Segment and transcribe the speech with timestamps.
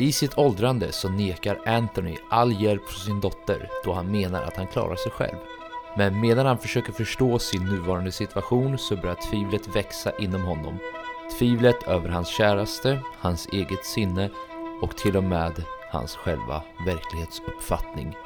[0.00, 4.56] I sitt åldrande så nekar Anthony all hjälp från sin dotter då han menar att
[4.56, 5.36] han klarar sig själv.
[5.96, 10.78] Men medan han försöker förstå sin nuvarande situation så börjar tvivlet växa inom honom.
[11.38, 14.30] Tvivlet över hans käraste, hans eget sinne
[14.82, 15.62] och till och med
[15.92, 18.16] hans själva verklighetsuppfattning.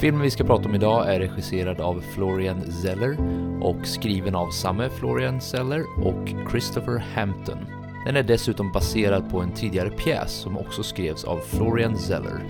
[0.00, 3.16] Filmen vi ska prata om idag är regisserad av Florian Zeller
[3.62, 7.79] och skriven av samme Florian Zeller och Christopher Hampton.
[8.04, 12.40] Den är dessutom baserad på en tidigare pjäs som också skrevs av Florian Zeller.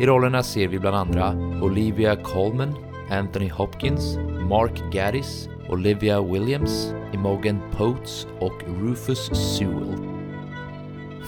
[0.00, 2.74] I rollerna ser vi bland andra Olivia Colman,
[3.10, 4.16] Anthony Hopkins,
[4.48, 10.07] Mark Gaddis, Olivia Williams, Imogen Potes och Rufus Sewell.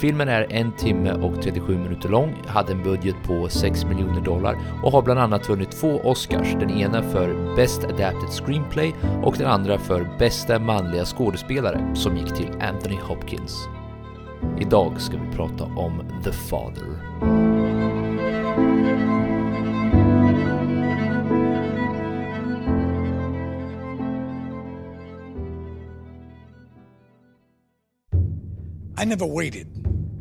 [0.01, 4.57] Filmen är en timme och 37 minuter lång, hade en budget på 6 miljoner dollar
[4.83, 9.47] och har bland annat vunnit två Oscars, den ena för Best Adapted Screenplay och den
[9.47, 13.69] andra för bästa manliga skådespelare som gick till Anthony Hopkins.
[14.61, 16.87] Idag ska vi prata om The Father.
[29.03, 29.90] I never waited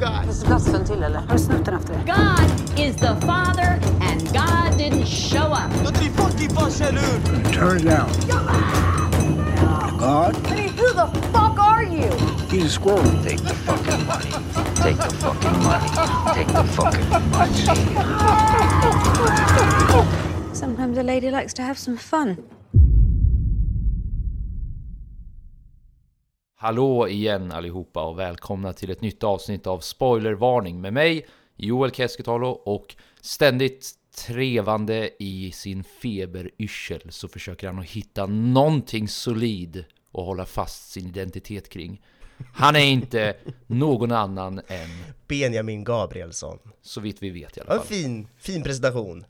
[0.00, 0.24] to be the other guy.
[0.24, 1.18] Finns det plats för en till eller?
[1.18, 2.00] Har du snott den efter det?
[2.06, 5.70] God is the father and God didn't show up.
[7.52, 8.10] Turn it down.
[9.98, 12.10] God, I mean, who the fuck are you?
[12.50, 13.02] he's a squirrel.
[13.24, 14.30] Take the fucking money.
[14.76, 15.88] Take the fucking money.
[16.34, 17.52] Take the fucking money.
[20.54, 22.36] Sometimes a lady likes to have some fun.
[26.60, 31.26] Hallå igen allihopa och välkomna till ett nytt avsnitt av Spoilervarning med mig,
[31.56, 33.90] Joel Keskitalo och ständigt
[34.26, 41.06] trevande i sin feberyrsel så försöker han att hitta någonting solid och hålla fast sin
[41.06, 42.02] identitet kring.
[42.54, 43.36] Han är inte
[43.66, 44.88] någon annan än,
[45.28, 46.58] Benjamin Gabrielsson.
[46.82, 47.86] så vitt vi vet i alla Ja, en fall.
[47.88, 49.24] fin, fin presentation.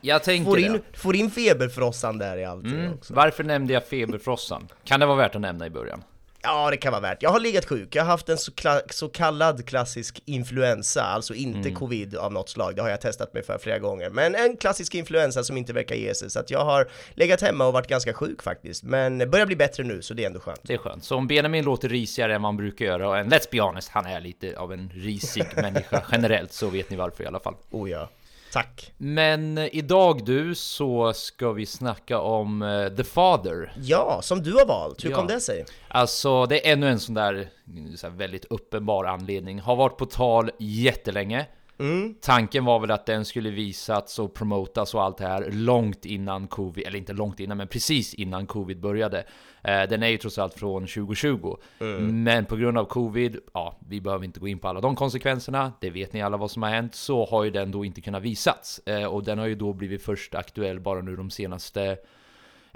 [0.00, 0.62] Jag tänker Får det.
[0.62, 2.92] in, får in feberfrossan där i allting Mm.
[2.94, 3.14] också.
[3.14, 4.68] Varför nämnde jag feberfrossan?
[4.84, 6.02] Kan det vara värt att nämna i början?
[6.46, 7.22] Ja, det kan vara värt.
[7.22, 8.52] Jag har legat sjuk, jag har haft en så,
[8.90, 11.74] så kallad klassisk influensa, alltså inte Mm.
[11.74, 14.94] covid av något slag, det har jag testat mig för flera gånger, men en klassisk
[14.94, 18.12] influensa som inte verkar ge sig, så att jag har legat hemma och varit ganska
[18.14, 20.60] sjuk faktiskt, men börjar bli bättre nu, så det är ändå skönt.
[20.62, 21.04] Det är skönt.
[21.04, 23.88] Så om Benjamin låter risigare än vad han brukar göra, och en, let's be honest,
[23.88, 27.54] han är lite av en risig människa generellt, så vet ni varför i alla fall.
[27.70, 28.08] Oh ja,
[28.56, 28.92] tack.
[28.96, 33.72] Men idag du, så ska vi snacka om eh, The Father.
[33.82, 35.16] Ja, som du har valt, hur Ja.
[35.16, 35.64] kom det sig?
[35.88, 37.48] Alltså, det är ännu en sån där
[37.96, 39.60] så väldigt uppenbar anledning.
[39.60, 41.46] Har varit på tal jättelänge.
[41.78, 42.14] Mm.
[42.20, 46.48] Tanken var väl att den skulle visats och promotas och allt det här långt innan
[46.48, 49.24] covid, eller inte långt innan, men precis innan covid började.
[49.62, 51.56] Eh, den är ju trots allt från 2020.
[51.80, 52.22] Mm.
[52.22, 55.72] Men på grund av covid, ja, vi behöver inte gå in på alla de konsekvenserna,
[55.80, 58.22] det vet ni alla vad som har hänt, så har ju den då inte kunnat
[58.22, 58.78] visats.
[58.86, 61.96] Eh, och den har ju då blivit först aktuell bara nu de senaste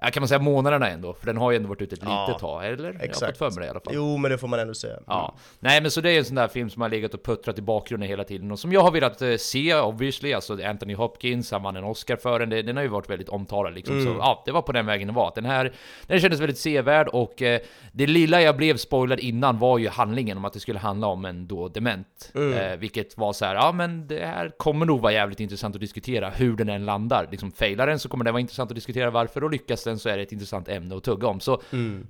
[0.03, 1.15] Ja, kan man säga månaderna ändå?
[1.15, 2.85] För den har ju ändå varit ute ett Ja, litet tag, eller?
[2.93, 3.39] Jag har Exakt.
[3.39, 3.93] fått för mig det i alla fall.
[3.97, 4.97] Jo, men det får man ändå säga.
[5.07, 7.59] Ja, nej men så det är en sån där film som har legat och puttrat
[7.59, 11.51] i bakgrunden hela tiden och som jag har velat eh, se obviously, alltså Anthony Hopkins,
[11.51, 14.09] han vann en Oscar för den, det- den har ju varit väldigt omtalad liksom, så
[14.19, 15.33] ja, det var på den vägen det var.
[15.35, 15.73] Den här,
[16.07, 17.61] den kändes väldigt sevärd och eh,
[17.93, 21.25] det lilla jag blev spoilad innan var ju handlingen om att det skulle handla om
[21.25, 25.13] en då dement, eh, vilket var så här, ja men det här kommer nog vara
[25.13, 27.29] jävligt intressant att diskutera hur den än landar.
[27.31, 30.09] Liksom failar den så kommer det vara intressant att diskutera varför och lyckas den så
[30.09, 31.41] är det ett intressant ämne att tugga om.
[31.41, 31.63] Så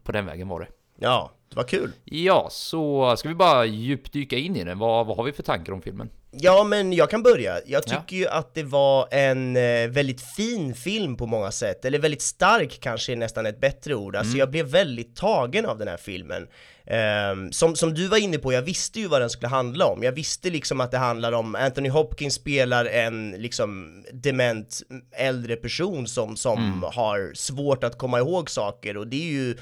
[0.02, 0.66] på den vägen var det.
[0.98, 1.92] Ja, det var kul.
[2.04, 4.78] Ja, så ska vi bara djupdyka in i den.
[4.78, 6.10] Vad, vad har vi för tankar om filmen?
[6.32, 7.60] Ja, men jag kan börja.
[7.66, 8.00] Jag Ja.
[8.00, 12.22] tycker ju att det var en eh, väldigt fin film på många sätt, eller väldigt
[12.22, 14.16] stark kanske är nästan ett bättre ord.
[14.16, 16.46] Alltså jag blev väldigt tagen av den här filmen.
[16.86, 20.02] Ehm, som, som du var inne på, jag visste ju vad den skulle handla om.
[20.02, 24.80] Jag visste liksom att det handlar om, Anthony Hopkins spelar en liksom dement
[25.16, 29.56] äldre person som, som har svårt att komma ihåg saker och det är ju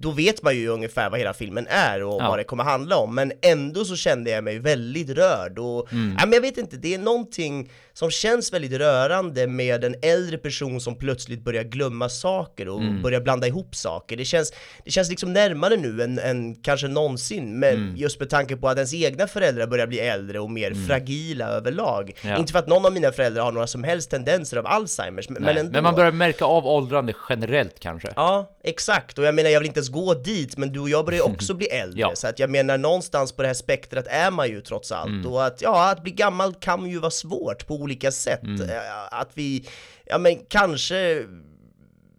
[0.00, 2.28] då vet man ju ungefär vad hela filmen är och Ja.
[2.28, 6.16] vad det kommer handla om, men ändå så kände jag mig väldigt rörd och, Mm.
[6.18, 10.38] ja, men jag vet inte, det är någonting som känns väldigt rörande med en äldre
[10.38, 13.02] person som plötsligt börjar glömma saker och Mm.
[13.02, 14.16] börjar blanda ihop saker.
[14.16, 14.52] Det känns,
[14.84, 17.96] det känns liksom närmare nu än, än kanske någonsin, men Mm.
[17.96, 22.12] just med tanke på att ens egna föräldrar börjar bli äldre och mer fragila överlag.
[22.24, 22.36] Ja.
[22.38, 25.42] Inte för att någon av mina föräldrar har några som helst tendenser av Alzheimers, men,
[25.42, 28.08] men men, man börjar märka av åldrande generellt kanske.
[28.16, 29.18] Ja, exakt.
[29.18, 31.54] Och jag menar, jag vill inte ens gå dit, men du och jag börjar också
[31.60, 32.00] bli äldre.
[32.00, 32.12] Ja.
[32.14, 35.08] Så att jag menar, någonstans på det här spektrat är man ju trots allt.
[35.08, 35.26] Mm.
[35.26, 38.42] Och att, ja, att bli gammal kan ju vara svårt på olika sätt.
[38.42, 38.70] Mm.
[38.70, 38.76] Eh,
[39.10, 39.68] Att vi,
[40.04, 41.24] ja men kanske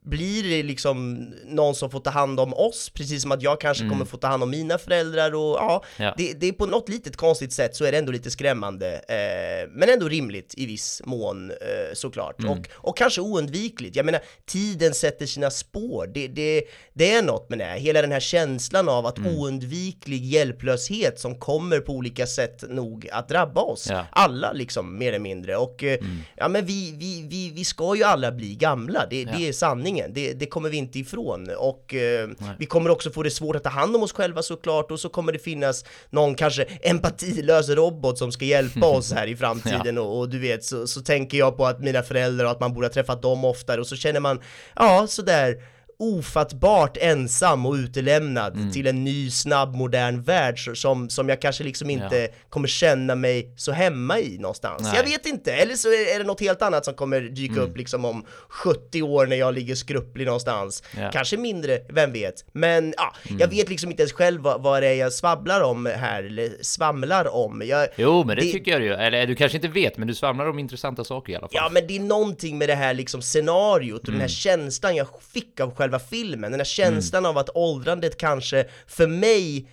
[0.04, 3.90] blir det liksom någon som får ta hand om oss, precis som att jag kanske
[3.90, 6.08] kommer få ta hand om mina föräldrar och ja, Mm.
[6.08, 6.14] Ja.
[6.18, 9.70] Det, det är på något litet konstigt sätt så är det ändå lite skrämmande, eh,
[9.72, 11.58] men ändå rimligt i viss mån eh,
[11.94, 12.40] såklart.
[12.40, 12.52] Mm.
[12.52, 13.96] Och, och kanske oundvikligt.
[13.96, 16.08] Jag menar, tiden sätter sina spår.
[16.14, 16.64] Det, det,
[16.94, 19.36] det är något med det här, hela den här känslan av att Mm.
[19.36, 23.88] oundviklig hjälplöshet som kommer på olika sätt nog att drabba oss.
[23.90, 24.06] Ja.
[24.12, 25.58] Alla liksom, mer eller mindre.
[25.58, 25.98] Och eh,
[26.36, 29.93] ja, men vi, vi, vi, vi ska ju alla bli gamla, det, det är sanningen.
[29.96, 31.50] Det, det kommer vi inte ifrån.
[31.58, 32.30] Och eh,
[32.60, 35.10] vi kommer också få det svårt att ta hand om oss själva såklart, och så
[35.10, 39.98] kommer det finnas någon kanske empatilös robot som ska hjälpa oss här i framtiden.
[39.98, 42.74] Och, och du vet, så, så tänker jag på att mina föräldrar och att man
[42.74, 43.82] borde ha träffat dem oftare.
[43.82, 44.42] Och så känner man,
[44.76, 45.58] ja sådär
[46.00, 48.72] ofattbart ensam och utelämnad Mm.
[48.72, 52.28] till en ny, snabb, modern värld som, som jag kanske liksom inte Ja.
[52.50, 54.82] kommer känna mig så hemma i någonstans.
[54.84, 54.94] Nej.
[54.96, 57.64] Jag vet inte, eller så är det något helt annat som kommer dyka Mm.
[57.66, 60.84] upp liksom om 70 år när jag ligger skrupplig någonstans.
[60.98, 61.10] Ja.
[61.14, 62.46] Kanske mindre, vem vet?
[62.54, 63.40] Men ja, Mm.
[63.40, 66.50] jag vet liksom inte ens själv vad, vad det är jag svabblar om här, eller
[66.62, 67.62] svamlar om.
[67.66, 68.94] Jag, Jo, men det, tycker jag ju.
[68.94, 71.52] Eller du kanske inte vet, men du svamlar om intressanta saker i alla fall.
[71.54, 74.22] Ja men det är någonting med det här liksom scenariot och den Mm.
[74.22, 79.08] här känslan jag fick av själva filmen, den här känslan av att åldrandet kanske för
[79.08, 79.68] mig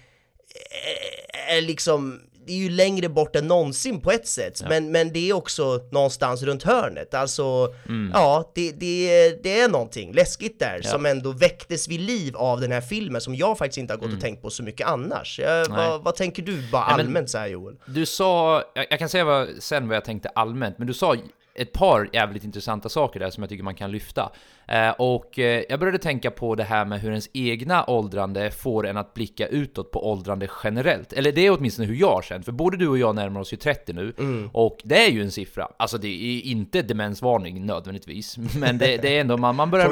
[1.51, 5.12] är- är liksom det är ju längre bort än någonsin på ett sätt, men, men
[5.12, 7.15] det är också någonstans runt hörnet.
[7.15, 8.11] Alltså, Mm.
[8.15, 10.91] ja, det, det, det är någonting läskigt där Ja.
[10.91, 14.12] som ändå väcktes vid liv av den här filmen som jag faktiskt inte har gått
[14.12, 15.39] och tänkt på så mycket annars.
[15.39, 15.77] Jag, Mm.
[15.79, 15.89] Nej.
[15.89, 17.75] vad, vad tänker du bara Nej, men- allmänt så här Joel?
[17.87, 21.15] Du sa, jag, jag kan säga vad, sen vad jag tänkte allmänt, men du sa
[21.55, 24.32] ett par jävligt intressanta saker där som jag tycker man kan lyfta.
[24.67, 28.87] Eh, och eh, jag började tänka på det här med hur ens egna åldrande får
[28.87, 31.12] en att blicka utåt på åldrande generellt.
[31.12, 33.52] Eller det är åtminstone hur jag har känt, för både du och jag närmar oss
[33.52, 34.12] ju 30 nu,
[34.52, 35.69] och det är ju en siffra.
[35.76, 39.85] Alltså det är inte demensvarning nödvändigtvis, men det, det är ändå, man, man börjar...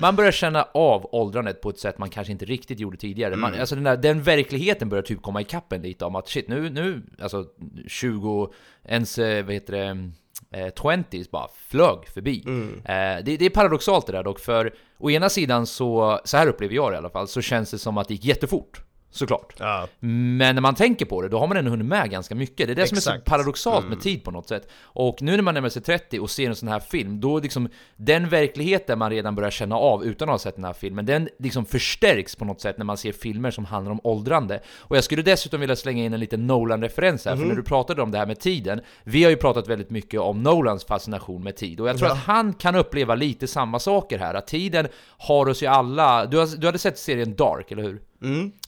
[0.00, 3.36] Man börjar känna av åldrandet på ett sätt man kanske inte riktigt gjorde tidigare.
[3.36, 6.48] Man, alltså den, där, den verkligheten börjar typ komma ikapp en lite om att shit,
[6.48, 7.44] nu, nu, alltså
[7.86, 8.52] 20,
[8.84, 10.10] ens, eh, vad heter det,
[10.52, 12.42] eh, 20s bara flög förbi.
[12.84, 16.46] Eh, det, det är paradoxalt det där dock, för å ena sidan så, så här
[16.46, 18.80] upplever jag det i alla fall, så känns det som att det gick jättefort.
[19.16, 19.54] Såklart.
[19.58, 19.88] Ja.
[20.00, 22.66] Men när man tänker på det, då har man ändå hunnit med ganska mycket.
[22.66, 23.24] Det är det som är så Exakt.
[23.24, 24.68] paradoxalt med tid på något sätt.
[24.82, 27.68] Och nu när man närmar sig 30 och ser en sån här film, då liksom
[27.96, 31.28] den verkligheten man redan börjar känna av utan att ha sett den här filmen, den
[31.38, 34.60] liksom förstärks på något sätt när man ser filmer som handlar om åldrande.
[34.78, 38.02] Och jag skulle dessutom vilja slänga in en liten Nolan-referens här, för när du pratade
[38.02, 41.56] om det här med tiden, vi har ju pratat väldigt mycket om Nolans fascination med
[41.56, 45.48] tid, och jag tror att han kan uppleva lite samma saker här, att tiden har
[45.48, 46.26] oss ju alla...
[46.26, 48.00] Du, har, du hade sett serien Dark, eller hur?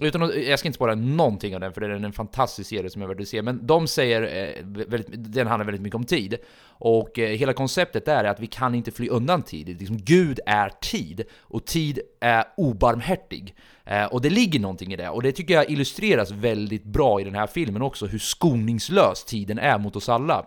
[0.01, 2.91] Utan att, jag ska inte spara någonting av den, för det är en fantastisk serie
[2.91, 3.43] som jag vill se.
[3.43, 6.37] Men de säger, eh, väldigt, den handlar väldigt mycket om tid.
[6.81, 9.69] Och eh, hela konceptet där är att vi kan inte fly undan tid.
[9.69, 13.55] Liksom, Gud är tid, och tid är obarmhärtig.
[13.85, 17.25] Eh, och det ligger någonting i det, och det tycker jag illustreras väldigt bra i
[17.25, 20.47] den här filmen också, hur skoningslös tiden är mot oss alla.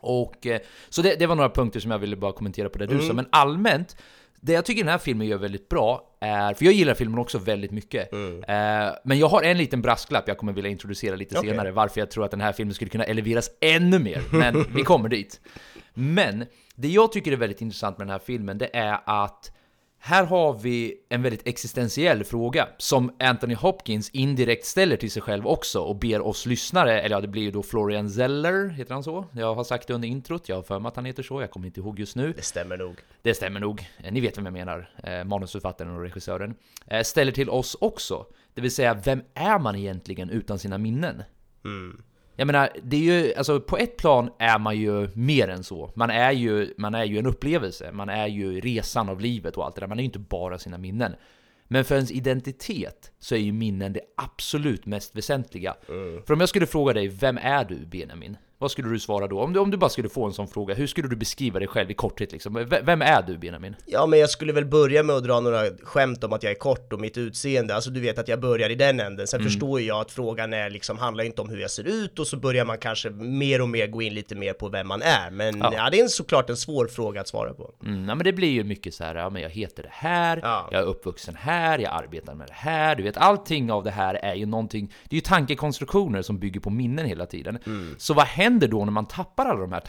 [0.00, 2.86] Och, eh, så det, det var några punkter som jag ville bara kommentera på det
[2.86, 3.96] du sa, men allmänt,
[4.40, 7.38] det jag tycker den här filmen gör väldigt bra är, för jag gillar filmen också
[7.38, 8.18] väldigt mycket, eh,
[9.04, 11.50] men jag har en liten brasklapp jag kommer vilja introducera lite Okej.
[11.50, 14.82] senare, varför jag tror att den här filmen skulle kunna eleveras ännu mer, men vi
[14.82, 15.40] kommer dit.
[15.94, 19.52] Men det jag tycker är väldigt intressant med den här filmen, det är att
[19.98, 25.46] här har vi en väldigt existentiell fråga som Anthony Hopkins indirekt ställer till sig själv
[25.46, 29.04] också och ber oss lyssnare, eller ja, det blir ju då Florian Zeller, heter han
[29.04, 29.24] så?
[29.32, 31.50] Jag har sagt det under introt, jag har för mig att han heter så, jag
[31.50, 32.32] kommer inte ihåg just nu.
[32.32, 32.96] Det stämmer nog.
[33.22, 36.54] Det stämmer nog, ni vet vem jag menar, eh, manusförfattaren och regissören.
[36.86, 41.22] Eh, ställer till oss också, det vill säga vem är man egentligen utan sina minnen?
[42.40, 45.92] Jag menar, det är ju, alltså på ett plan är man ju mer än så.
[45.94, 49.64] Man är ju, man är ju en upplevelse, man är ju resan av livet och
[49.64, 49.88] allt det där.
[49.88, 51.14] Man är ju inte bara sina minnen.
[51.64, 55.74] Men för ens identitet så är ju minnen det absolut mest väsentliga.
[56.26, 58.36] För om jag skulle fråga dig, vem är du Benjamin?
[58.60, 59.40] Vad skulle du svara då?
[59.40, 61.68] Om du, om du bara skulle få en sån fråga, hur skulle du beskriva dig
[61.68, 62.54] själv i korthet liksom?
[62.54, 63.76] V- Vem är du Benjamin?
[63.86, 66.56] Ja, men jag skulle väl börja med att dra några skämt om att jag är
[66.58, 69.26] kort och mitt utseende, alltså du vet att jag börjar i den änden.
[69.26, 69.50] Sen Mm.
[69.50, 72.36] förstår jag att frågan är liksom, handlar inte om hur jag ser ut och så
[72.36, 75.30] börjar man kanske mer och mer gå in lite mer på vem man är.
[75.30, 75.72] Men Ja.
[75.76, 77.74] ja, det är en, såklart en svår fråga att svara på.
[77.84, 80.40] Mm, ja, men det blir ju mycket så här, ja men jag heter det här,
[80.42, 80.68] Ja.
[80.72, 84.14] jag är uppvuxen här, jag arbetar med det här, du vet allting av det här
[84.14, 87.58] är ju någonting, det är ju tankekonstruktioner som bygger på minnen hela tiden.
[87.98, 89.82] Så vad händer händer då när man tappar alla de här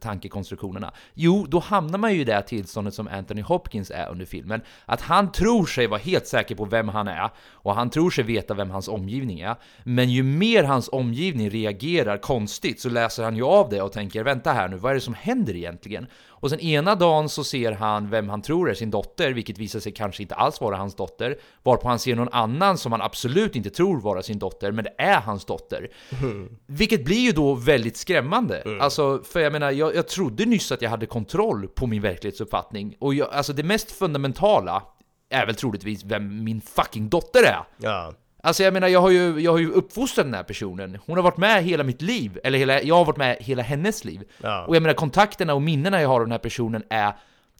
[0.00, 0.92] tankekonstruktionerna?
[1.14, 4.60] Jo, då hamnar man ju i det här tillståndet som Anthony Hopkins är under filmen,
[4.86, 8.24] att han tror sig vara helt säker på vem han är, och han tror sig
[8.24, 13.36] veta vem hans omgivning är, men ju mer hans omgivning reagerar konstigt så läser han
[13.36, 16.06] ju av det och tänker vänta här nu, vad är det som händer egentligen?
[16.44, 19.80] Och sen ena dagen så ser han vem han tror är sin dotter, vilket visar
[19.80, 23.56] sig kanske inte alls vara hans dotter, varpå han ser någon annan som han absolut
[23.56, 25.88] inte tror vara sin dotter, men det är hans dotter.
[26.66, 28.62] Vilket blir ju då väldigt skrämmande.
[28.80, 32.96] Alltså, för jag menar, jag, jag trodde nyss att jag hade kontroll på min verklighetsuppfattning,
[32.98, 34.82] och jag, alltså det mest fundamentala
[35.30, 37.64] är väl troligtvis vem min fucking dotter är.
[37.76, 38.12] Ja.
[38.44, 40.98] Alltså jag menar, jag har, ju, jag har ju uppfostrat den här personen.
[41.06, 44.04] Hon har varit med hela mitt liv, eller hela, jag har varit med hela hennes
[44.04, 44.22] liv.
[44.42, 44.64] Ja.
[44.66, 47.12] Och jag menar, kontakterna och minnena jag har av den här personen är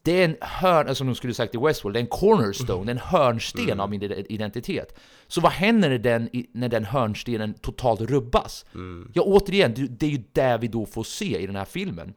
[0.03, 2.97] det är en hörn, som de skulle sagt i Westworld, det är en cornerstone, en
[2.97, 4.99] hörnsten av min ide- identitet.
[5.27, 8.65] Så vad händer när den, när den hörnstenen totalt rubbas?
[9.13, 12.13] Ja, återigen, det- det är ju det vi då får se i den här filmen.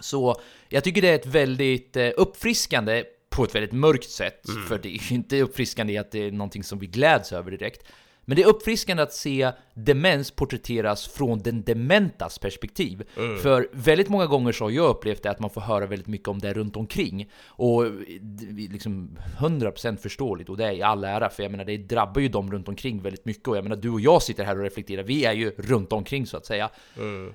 [0.00, 0.34] Så
[0.68, 3.04] jag tycker det är ett väldigt eh, uppfriskande
[3.38, 6.32] på ett väldigt mörkt sätt, för det är ju inte uppfriskande i att det är
[6.32, 7.82] någonting som vi gläds över direkt.
[8.28, 13.02] Men det är uppfriskande att se demens porträtteras från den dementas perspektiv.
[13.42, 16.28] För väldigt många gånger så har jag upplevt det att man får höra väldigt mycket
[16.28, 17.30] om det runt omkring.
[17.46, 17.84] Och
[18.70, 22.28] liksom 100% förståeligt och det är i all ära, för jag menar det drabbar ju
[22.28, 23.48] dem runt omkring väldigt mycket.
[23.48, 26.26] Och jag menar du och jag sitter här och reflekterar, vi är ju runt omkring
[26.26, 26.70] så att säga.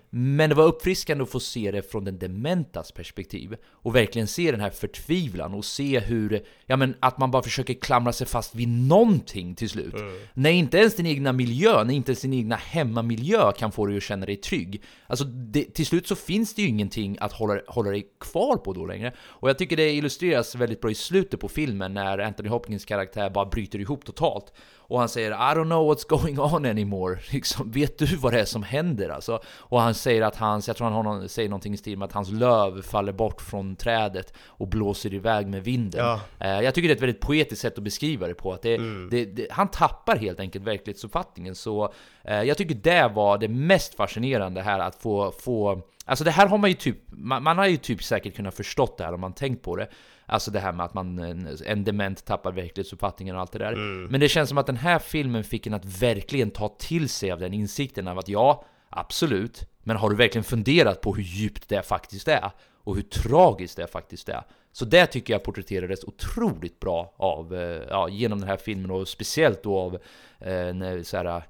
[0.09, 3.55] Men det var uppfriskande att få se det från den dementas perspektiv.
[3.65, 7.73] Och verkligen se den här förtvivlan och se hur, ja men att man bara försöker
[7.73, 9.95] klamra sig fast vid någonting till slut.
[10.33, 13.97] När inte ens din egna miljö, när inte ens din egna hemmamiljö kan få dig
[13.97, 14.81] att känna dig trygg.
[15.07, 18.73] Alltså det, till slut så finns det ju ingenting att hålla, hålla dig kvar på
[18.73, 19.13] då längre.
[19.19, 23.29] Och jag tycker det illustreras väldigt bra i slutet på filmen när Anthony Hopkins karaktär
[23.29, 24.53] bara bryter ihop totalt.
[24.87, 27.19] Och han säger I don't know what's going on anymore.
[27.31, 29.39] Liksom, vet du vad det är som händer alltså?
[29.57, 32.05] Och han säger att hans, jag tror han har någon, säger någonting i stil med
[32.05, 36.05] att hans löv faller bort från trädet och blåser iväg med vinden.
[36.05, 36.19] Ja.
[36.39, 38.53] Eh, jag tycker det är ett väldigt poetiskt sätt att beskriva det på.
[38.53, 39.09] Att det, Mm.
[39.11, 41.55] det, det, han tappar helt enkelt verklighetsuppfattningen.
[41.55, 46.31] Så eh, jag tycker det var det mest fascinerande här att få, få Alltså det
[46.31, 49.13] här har man ju typ, man, man har ju typ säkert kunnat förstått det här
[49.13, 49.87] om man tänkt på det.
[50.33, 53.75] Alltså det här med att man, en, en dement tappar verklighetsuppfattningen och allt det där.
[54.09, 57.31] Men det känns som att den här filmen fick en att verkligen ta till sig
[57.31, 61.69] av den insikten av att ja, absolut, men har du verkligen funderat på hur djupt
[61.69, 62.51] det faktiskt är?
[62.83, 64.43] Och hur tragiskt det faktiskt är?
[64.71, 69.07] Så det tycker jag porträtterades otroligt bra av, eh, ja, genom den här filmen och
[69.07, 69.97] speciellt då av
[70.39, 71.43] eh, en så här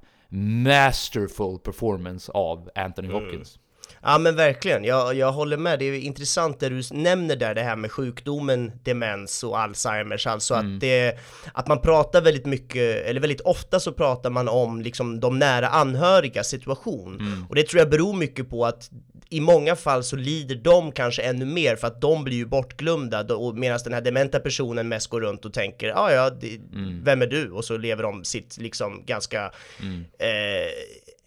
[0.63, 3.59] masterful performance av Anthony Hopkins.
[4.01, 5.79] Ja men verkligen, jag, jag håller med.
[5.79, 10.53] Det är intressant det du nämner där, det här med sjukdomen demens och Alzheimers, alltså
[10.53, 11.17] att det,
[11.53, 15.67] att man pratar väldigt mycket, eller väldigt ofta så pratar man om liksom de nära
[15.67, 17.45] anhöriga situation.
[17.49, 18.89] Och det tror jag beror mycket på att
[19.29, 23.25] i många fall så lider de kanske ännu mer för att de blir ju bortglömda
[23.53, 26.59] medan den här dementa personen mest går runt och tänker ah, ja, det,
[27.03, 27.51] vem är du?
[27.51, 29.51] Och så lever de sitt liksom ganska
[30.19, 30.71] eh,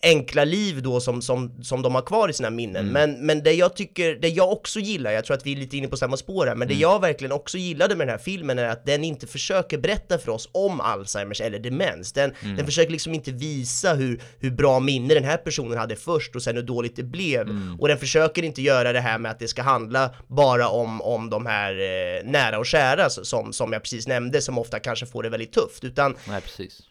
[0.03, 2.87] enkla liv då som, som, som de har kvar i sina minnen.
[2.93, 5.77] Men, men det jag tycker, det jag också gillar, jag tror att vi är lite
[5.77, 8.59] inne på samma spår här, men det jag verkligen också gillade med den här filmen
[8.59, 12.13] är att den inte försöker berätta för oss om Alzheimers eller demens.
[12.13, 16.37] Den, den försöker liksom inte visa hur, hur bra minne den här personen hade först
[16.37, 17.47] och sen hur dåligt det blev.
[17.79, 21.31] Och den försöker inte göra det här med att det ska handla bara om, om
[21.31, 25.23] de här eh, nära och kära som, som jag precis nämnde, som ofta kanske får
[25.23, 26.83] det väldigt tufft, utan Nej, precis.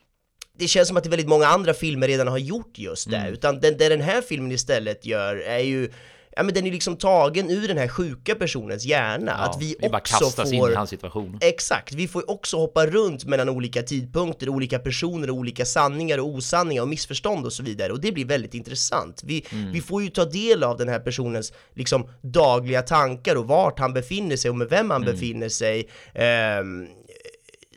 [0.57, 3.59] Det känns som att det väldigt många andra filmer redan har gjort just det, utan
[3.59, 5.91] den, det den här filmen istället gör är ju
[6.37, 9.75] Ja men den är liksom tagen ur den här sjuka personens hjärna, Ja, att vi,
[9.79, 10.71] vi bara också kastas in får...
[10.71, 11.37] i hans situation.
[11.41, 16.27] Exakt, vi får ju också hoppa runt mellan olika tidpunkter, olika personer, olika sanningar och
[16.27, 19.21] osanningar och missförstånd och så vidare och det blir väldigt intressant.
[19.25, 19.71] Vi, Mm.
[19.71, 23.93] vi får ju ta del av den här personens liksom dagliga tankar och vart han
[23.93, 25.13] befinner sig och med vem han Mm.
[25.15, 25.89] befinner sig.
[26.13, 26.87] Ehm,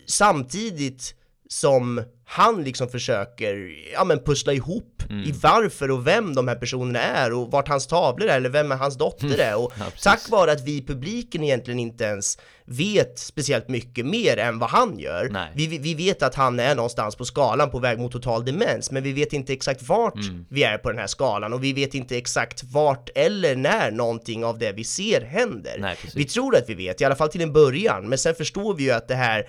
[0.06, 1.14] samtidigt
[1.48, 7.00] som han liksom försöker, ja men pussla ihop i varför och vem de här personerna
[7.00, 10.52] är och vart hans tavlor är eller vem hans dotter är och Ja, tack vare
[10.52, 15.28] att vi i publiken egentligen inte ens vet speciellt mycket mer än vad han gör.
[15.32, 15.52] Nej.
[15.54, 19.02] Vi, vi- vet att han är någonstans på skalan på väg mot total demens, men
[19.02, 20.44] vi vet inte exakt vart Mm.
[20.50, 24.44] vi är på den här skalan och vi vet inte exakt vart eller när någonting
[24.44, 25.76] av det vi ser händer.
[25.78, 28.74] Nej, vi tror att vi vet, i alla fall till en början, men sen förstår
[28.74, 29.46] vi ju att det här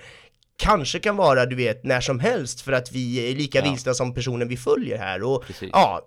[0.60, 3.64] kanske kan vara, du vet, när som helst för att vi är lika Ja.
[3.70, 5.70] vilsna som personen vi följer här och Precis.
[5.72, 6.06] ja,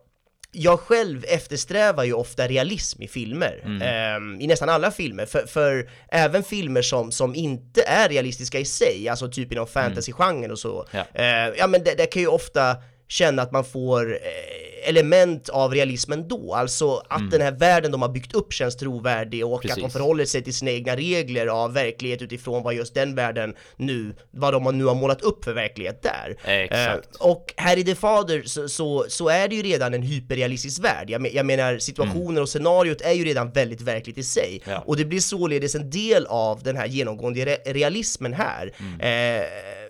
[0.55, 3.81] jag själv eftersträvar ju ofta realism i filmer, Mm.
[3.81, 8.65] Ehm, i nästan alla filmer, för, för även filmer som, som inte är realistiska i
[8.65, 11.05] sig, alltså typ inom fantasy-genren och så, Ja.
[11.13, 12.75] eh, ja men det, det kan ju ofta
[13.13, 18.01] känna att man får eh, element av realismen då, alltså att den här världen de
[18.01, 19.81] har byggt upp känns trovärdig och att de Mm.
[19.81, 19.93] Precis.
[19.93, 24.53] förhåller sig till sina egna regler av verklighet utifrån vad just den världen nu, vad
[24.53, 26.37] de nu har målat upp för verklighet där.
[26.63, 27.15] Exakt.
[27.21, 30.83] Eh, och här i The Father så, så, så är det ju redan en hyperrealistisk
[30.83, 31.09] värld.
[31.09, 34.61] Jag, men, jag menar situationen och scenariot är ju redan väldigt verkligt i sig.
[34.65, 34.83] Ja.
[34.85, 38.73] Och det blir således en del av den här genomgående re realismen här.
[38.99, 39.43] Eh,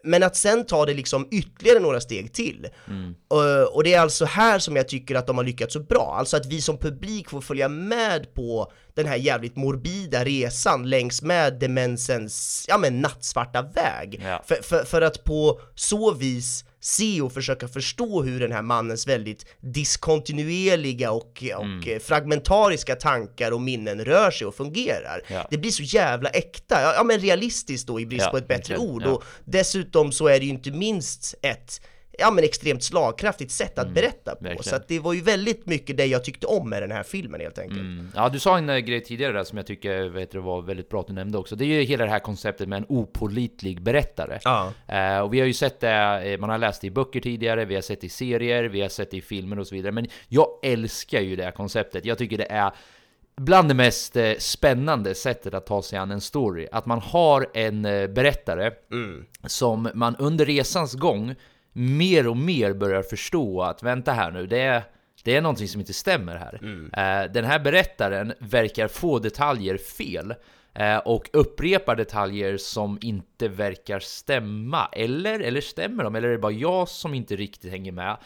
[0.04, 2.68] men att sen ta det liksom ytterligare några steg till.
[3.34, 6.16] Eh, och det är alltså här som jag tycker att de har lyckats så bra.
[6.20, 11.22] Alltså att vi som publik får följa med på den här jävligt morbida resan längs
[11.22, 14.22] med demensens, ja men nattsvarta väg.
[14.24, 14.44] Ja.
[14.46, 19.08] För, för, för att på så vis se och försöka förstå hur den här mannens
[19.08, 25.22] väldigt diskontinuerliga och, och eh, fragmentariska tankar och minnen rör sig och fungerar.
[25.28, 25.48] Ja.
[25.52, 28.74] Det blir så jävla äkta, ja, men realistiskt då i brist Ja, på ett bättre
[28.74, 29.04] verkligen, ord.
[29.06, 31.82] Och dessutom så är det ju inte minst ett
[32.18, 34.40] ja men extremt slagkraftigt sätt att berätta på.
[34.40, 34.64] Mm, verkligen.
[34.64, 37.42] Så att det var ju väldigt mycket det jag tyckte om med den här filmen
[37.42, 37.80] helt enkelt.
[37.80, 38.12] Mm.
[38.16, 40.90] Ja, du sa en eh, grej tidigare där som jag tycker vet du, var väldigt
[40.90, 41.56] bra att du nämnde också.
[41.56, 44.40] Det är ju hela det här konceptet med en opolitlig berättare.
[44.44, 44.74] Ja.
[44.88, 47.66] Eh, och vi har ju sett det, eh, man har läst det i böcker tidigare,
[47.66, 49.92] vi har sett det i serier, vi har sett det i filmer och så vidare.
[49.92, 52.06] Men jag älskar ju det här konceptet.
[52.06, 52.72] Jag tycker det är
[53.36, 56.68] bland det mest eh, spännande sättet att ta sig an en story.
[56.72, 57.82] Att man har en
[58.14, 58.72] berättare
[59.48, 61.36] som man under resans gång
[61.74, 64.84] mer och mer börjar förstå att vänta här nu, det är,
[65.24, 66.60] det är någonting som inte stämmer här.
[66.94, 70.34] Eh, den här berättaren verkar få detaljer fel.
[70.74, 74.90] eh, Och upprepar detaljer som inte verkar stämma.
[74.92, 76.16] Eller, eller stämmer de?
[76.16, 78.18] Eller är det bara jag som inte riktigt hänger med?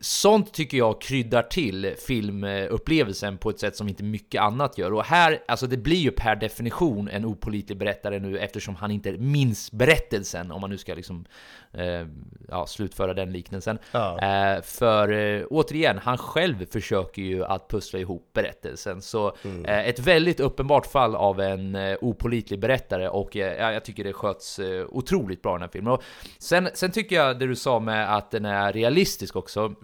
[0.00, 4.92] Sånt tycker jag kryddar till filmupplevelsen på ett sätt som inte mycket annat gör.
[4.92, 9.12] Och här, alltså det blir ju per definition en opolitlig berättare nu eftersom han inte
[9.12, 11.24] minns berättelsen, om man nu ska liksom
[11.72, 12.06] eh,
[12.48, 13.78] ja, slutföra den liknelsen.
[13.92, 14.18] Ja.
[14.18, 19.02] Eh, för eh, återigen, han själv försöker ju att pussla ihop berättelsen.
[19.02, 23.84] Så eh, ett väldigt uppenbart fall av en eh, opolitlig berättare och eh, ja, jag
[23.84, 25.92] tycker det sköts otroligt bra den här filmen.
[25.92, 26.02] Och
[26.38, 29.74] sen, sen tycker jag det du sa med att den är realistisk också.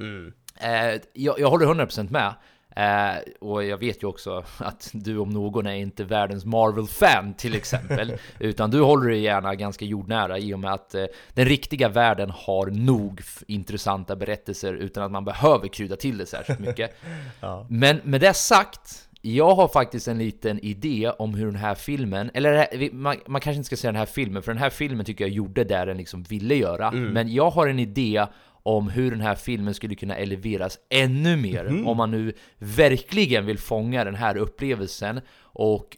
[0.60, 2.34] Eh, jag, jag håller 100% med.
[2.76, 7.54] Eh, och jag vet ju också att du om någon är inte världens Marvel-fan till
[7.54, 8.12] exempel.
[8.38, 12.30] utan du håller dig gärna ganska jordnära i och med att eh, den riktiga världen
[12.30, 16.96] har nog intressanta berättelser utan att man behöver krydda till det särskilt mycket.
[17.68, 22.30] Men med det sagt, jag har faktiskt en liten idé om hur den här filmen,
[22.34, 25.06] eller här- man, man kanske inte ska säga den här filmen, för den här filmen
[25.06, 26.90] tycker jag gjorde det den liksom ville göra.
[27.12, 28.26] Men jag har en idé
[28.62, 33.58] om hur den här filmen skulle kunna eleveras ännu mer om man nu verkligen vill
[33.58, 35.20] fånga den här upplevelsen.
[35.42, 35.96] Och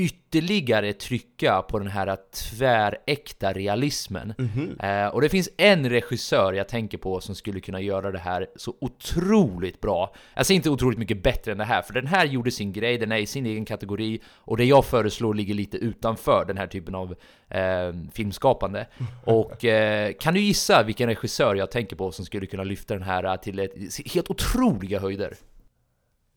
[0.00, 4.34] ytterligare trycka på den här tväräkta realismen.
[4.80, 8.46] Eh, och det finns en regissör jag tänker på som skulle kunna göra det här
[8.56, 10.14] så otroligt bra.
[10.34, 12.98] Jag säger inte otroligt mycket bättre än det här, för den här gjorde sin grej,
[12.98, 16.66] den är i sin egen kategori och det jag föreslår ligger lite utanför den här
[16.66, 17.14] typen av
[17.48, 18.86] eh, filmskapande.
[19.24, 23.02] Och eh, kan du gissa vilken regissör jag tänker på som skulle kunna lyfta den
[23.02, 23.72] här till ett,
[24.14, 25.34] helt otroliga höjder?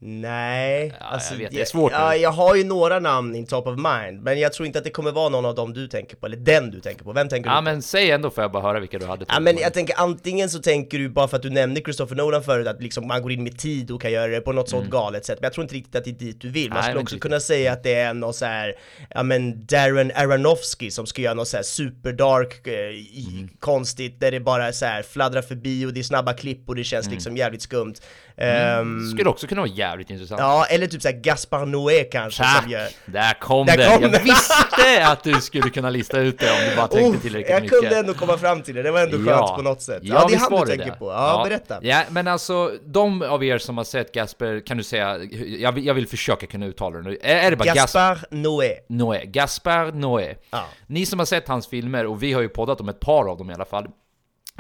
[0.05, 2.15] Nej, Ja, alltså, jag vet, det är svårt Ja, nu.
[2.17, 4.89] jag har ju några namn in top of mind, men jag tror inte att det
[4.91, 7.13] kommer vara någon av dem du tänker på, eller den du tänker på.
[7.13, 7.63] Vem tänker Ja du på?
[7.63, 10.49] men säg ändå får jag bara höra vilka du hade Ja men jag tänker antingen
[10.49, 13.31] så tänker du bara för att du nämnde Christopher Nolan förut att liksom man går
[13.31, 15.63] in med tid och kan göra det på något sånt galet sätt Men jag tror
[15.63, 16.81] inte riktigt att det är dit du vill, man Mm.
[16.83, 18.73] Nej, skulle också kunna säga att det är någon så här,
[19.09, 23.49] ja men Darren Aronofsky som ska göra något så här superdark, eh, Mm.
[23.59, 26.83] konstigt där det bara så här fladdrar förbi och det är snabba klipp och det
[26.83, 27.13] känns Mm.
[27.15, 27.93] liksom jävligt skumt
[28.37, 30.39] Ehm, Skulle också kunna vara jävligt intressant.
[30.41, 32.61] Ja, eller typ såhär Gaspar Noé kanske Tack!
[32.61, 33.87] som gör Där kom Där det!
[33.93, 34.19] kom jag det.
[34.19, 37.61] visste att du skulle kunna lista ut det om du bara tänkte Oh, tillräckligt jag
[37.61, 37.79] mycket.
[37.79, 39.99] kunde ändå komma fram till det, det var ändå skönt på något sätt.
[40.01, 40.91] Ja, det är han du tänker det.
[40.91, 41.11] på.
[41.11, 41.79] Ja, berätta.
[41.81, 45.17] Ja, men alltså, de av er som har sett Gasper, kan du säga,
[45.59, 47.17] jag vill, jag vill försöka kunna uttala det nu.
[47.21, 48.09] Är, är det bara Gaspar?
[48.15, 48.73] Gaspar Noé.
[48.89, 50.35] Noé, Gaspar Noé.
[50.51, 50.65] Ja.
[50.87, 53.37] Ni som har sett hans filmer, och vi har ju poddat om ett par av
[53.37, 53.87] dem i alla fall.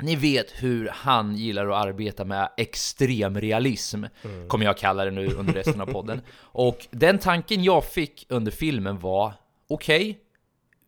[0.01, 4.47] Ni vet hur han gillar att arbeta med extremrealism, mm.
[4.47, 6.21] kommer jag kalla det nu under resten av podden.
[6.37, 9.33] Och den tanken jag fick under filmen var,
[9.67, 10.15] okej, okay,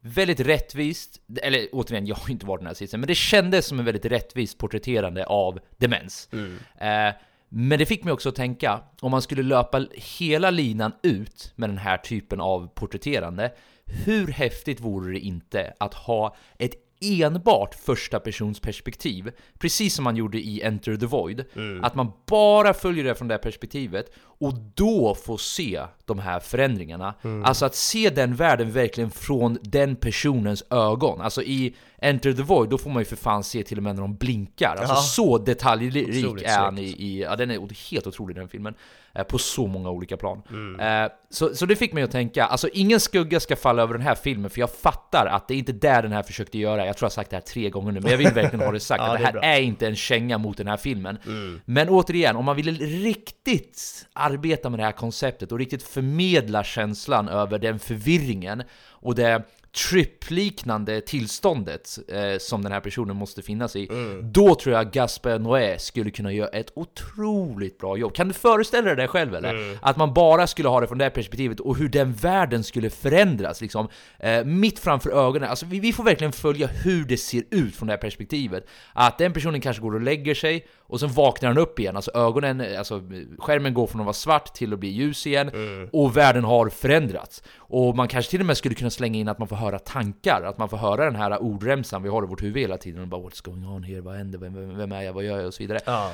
[0.01, 3.79] väldigt rättvist, eller återigen, jag har inte varit den här sitsen, men det kändes som
[3.79, 6.29] en väldigt rättvist porträtterande av demens.
[6.31, 6.59] Mm.
[6.77, 7.15] Eh,
[7.49, 11.69] men det fick mig också att tänka, om man skulle löpa hela linan ut med
[11.69, 13.51] den här typen av porträtterande,
[13.85, 16.73] hur häftigt vore det inte att ha ett
[17.05, 21.45] enbart första persons perspektiv, precis som man gjorde i Enter the Void.
[21.55, 21.83] Mm.
[21.83, 27.13] Att man bara följer det från det perspektivet och då få se de här förändringarna.
[27.21, 27.45] Mm.
[27.45, 31.21] Alltså att se den världen verkligen från den personens ögon.
[31.21, 33.95] Alltså i Enter the Void, då får man ju för fan se till och med
[33.95, 34.75] när de blinkar.
[34.79, 35.01] Alltså ja.
[35.01, 38.75] så detaljrik Otroligt är han i, i, ja den är helt otrolig den filmen.
[39.15, 40.41] Eh, på så många olika plan.
[40.49, 41.03] Mm.
[41.03, 44.01] Eh, så, så det fick mig att tänka, alltså ingen skugga ska falla över den
[44.01, 46.85] här filmen, för jag fattar att det är inte där den här försökte göra.
[46.85, 48.71] Jag tror jag har sagt det här tre gånger nu, men jag vill verkligen ha
[48.71, 48.99] det sagt.
[49.05, 51.17] ja, att det här är, är, inte en känga mot den här filmen.
[51.25, 51.61] Mm.
[51.65, 57.29] Men återigen, om man vill riktigt arbeta med det här konceptet och riktigt förmedla känslan
[57.29, 59.43] över den förvirringen och det
[59.75, 64.31] trip-liknande tillståndet eh, som den här personen måste finnas i, mm.
[64.31, 68.13] då tror jag Gaspar Noé skulle kunna göra ett otroligt bra jobb.
[68.13, 69.53] Kan du föreställa dig det själv eller?
[69.53, 69.77] Mm.
[69.81, 73.61] Att man bara skulle ha det från det perspektivet och hur den världen skulle förändras
[73.61, 73.87] liksom,
[74.19, 75.49] eh, mitt framför ögonen.
[75.49, 78.67] Alltså vi, vi, får verkligen följa hur det ser ut från det här perspektivet.
[78.93, 82.11] Att den personen kanske går och lägger sig och sen vaknar han upp igen, alltså
[82.13, 83.01] ögonen, alltså
[83.39, 85.89] skärmen går från att vara svart till att bli ljus igen mm.
[85.93, 87.43] och världen har förändrats.
[87.57, 90.41] Och man kanske till och med skulle kunna slänga in att man får höra tankar,
[90.45, 93.07] att man får höra den här ordremsan vi har i vårt huvud hela tiden och
[93.07, 94.01] bara What's going on here?
[94.01, 94.39] Vad händer?
[94.39, 95.13] Vem, vem är jag?
[95.13, 95.47] Vad gör jag?
[95.47, 95.79] Och så vidare.
[95.85, 96.11] Ja.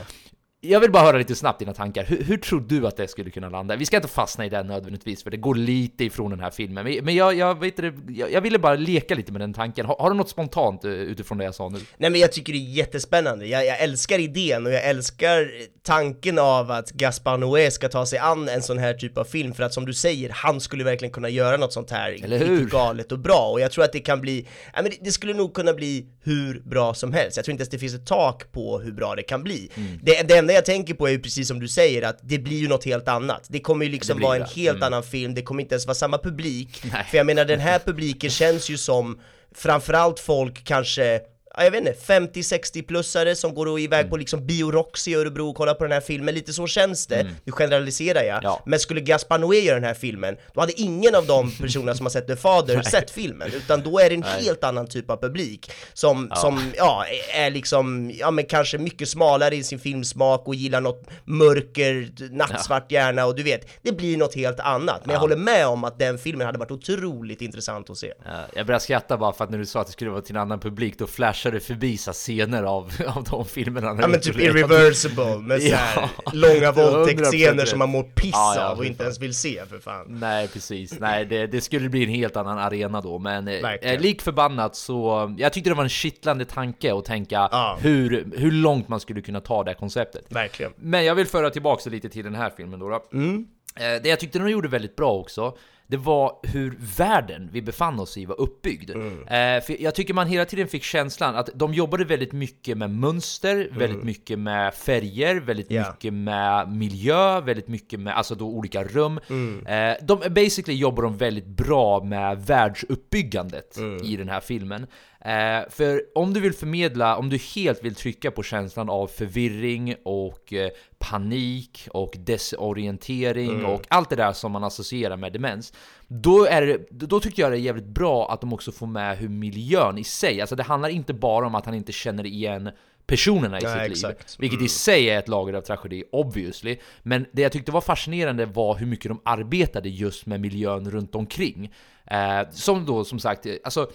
[0.63, 2.03] Jag vill bara höra lite snabbt dina tankar.
[2.03, 3.75] Hur, hur, tror du att det skulle kunna landa?
[3.75, 6.99] Vi ska inte fastna i den nödvändigtvis, för det går lite ifrån den här filmen.
[7.03, 9.85] Men jag, jag, vet det, jag, jag ville bara leka lite med den tanken.
[9.85, 11.79] Har, har, du något spontant eh, utifrån det jag sa nu?
[11.97, 13.45] Nej men jag tycker det är jättespännande.
[13.45, 15.51] Jag, jag älskar idén och jag älskar
[15.83, 19.53] tanken av att Gaspar Noé ska ta sig an en sån här typ av film.
[19.53, 22.65] För att som du säger, han skulle verkligen kunna göra något sånt här Eller hur?
[22.65, 23.49] galet och bra.
[23.51, 26.05] Och jag tror att det kan bli, ja, men det, det, skulle nog kunna bli
[26.23, 27.37] hur bra som helst.
[27.37, 29.69] Jag tror inte ens det finns ett tak på hur bra det kan bli.
[29.75, 29.99] Mm.
[30.03, 32.57] Det, det enda jag tänker på är ju precis som du säger att det blir
[32.57, 33.45] ju något helt annat.
[33.49, 34.83] Det kommer ju liksom vara en helt mm.
[34.83, 36.83] annan film, det kommer inte ens vara samma publik.
[36.93, 37.05] Nej.
[37.09, 39.19] För jag menar den här publiken känns ju som
[39.55, 41.21] framförallt folk kanske
[41.57, 44.09] jag vet inte, 50-60-plussare som går iväg mm.
[44.09, 47.19] på liksom Biorox i Örebro och kollar på den här filmen, lite så känns det,
[47.19, 47.33] mm.
[47.43, 48.43] nu generaliserar jag.
[48.43, 48.63] Ja.
[48.65, 52.05] Men skulle Gaspar Noé göra den här filmen, då hade ingen av de personerna som
[52.05, 54.43] har sett The Father sett filmen, utan då är det en Nej.
[54.43, 56.35] helt annan typ av publik som, ja.
[56.35, 61.09] som, ja, är liksom, ja men kanske mycket smalare i sin filmsmak och gillar något
[61.25, 62.99] mörker, nattsvart ja.
[62.99, 65.05] gärna och du vet, det blir något helt annat.
[65.05, 68.13] Men jag håller med om att den filmen hade varit otroligt intressant att se.
[68.53, 70.41] jag började skratta bara för att när du sa att det skulle vara till en
[70.41, 73.97] annan publik, då flash flashade förbi så scener av, av de filmerna.
[74.01, 78.55] Ja men typ Irreversible med så här ja, långa våldtäktsscener som man mår piss ja,
[78.55, 80.05] ja, av och inte ens vill se för fan.
[80.09, 83.19] Nej precis, nej det, det skulle bli en helt annan arena då.
[83.19, 87.49] Men eh, lik förbannat så, jag tyckte det var en kittlande tanke att tänka
[87.79, 90.25] hur, hur långt man skulle kunna ta det konceptet.
[90.29, 90.73] Verkligen.
[90.77, 92.89] Men jag vill föra tillbaka lite till den här filmen då.
[92.89, 93.03] då.
[93.13, 93.47] Mm.
[93.75, 95.57] Eh, det jag tyckte de gjorde väldigt bra också,
[95.91, 98.89] det var hur världen vi befann oss i var uppbyggd.
[98.89, 99.27] Mm.
[99.27, 102.89] Eh, för jag tycker man hela tiden fick känslan att de jobbade väldigt mycket med
[102.89, 103.77] mönster, mm.
[103.77, 105.91] väldigt mycket med färger, väldigt yeah.
[105.91, 109.19] mycket med miljö, väldigt mycket med alltså då olika rum.
[109.29, 109.65] Mm.
[109.65, 114.03] Eh, de, basically jobbar de väldigt bra med världsuppbyggandet mm.
[114.03, 114.87] i den här filmen.
[115.25, 119.95] Eh, för om du vill förmedla, om du helt vill trycka på känslan av förvirring
[120.03, 123.65] och eh, panik och desorientering mm.
[123.65, 125.73] och allt det där som man associerar med demens,
[126.07, 129.17] då, är det, då tycker jag det är jävligt bra att de också får med
[129.17, 132.71] hur miljön i sig, alltså det handlar inte bara om att han inte känner igen
[133.05, 134.19] personerna i ja, sitt exakt.
[134.19, 134.37] liv.
[134.39, 134.65] Vilket mm.
[134.65, 136.77] i sig är ett lager av tragedi, obviously.
[137.03, 141.15] Men det jag tyckte var fascinerande var hur mycket de arbetade just med miljön runt
[141.15, 141.73] omkring.
[142.05, 143.91] Eh, som då som sagt, alltså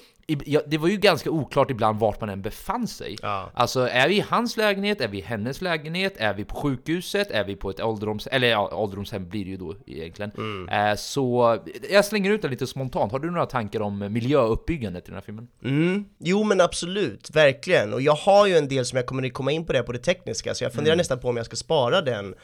[0.67, 3.17] det var ju ganska oklart ibland vart man än befann sig.
[3.23, 3.51] Ja.
[3.55, 5.01] Alltså, är vi i hans lägenhet?
[5.01, 6.15] Är vi i hennes lägenhet?
[6.17, 7.31] Är vi på sjukhuset?
[7.31, 8.31] Är vi på ett ålderdomshem?
[8.33, 10.31] Eller ja, ålderdomshem blir det ju då egentligen.
[10.37, 10.69] Mm.
[10.69, 11.59] Eh, så
[11.91, 13.13] jag slänger ut det lite spontant.
[13.13, 15.49] Har du några tankar om miljöuppbyggandet i den här filmen?
[15.65, 16.05] Mm.
[16.19, 17.93] Jo men absolut, verkligen.
[17.93, 19.99] Och jag har ju en del som jag kommer komma in på det på det
[19.99, 20.99] tekniska, så jag funderar mm.
[20.99, 22.35] nästan på om jag ska spara den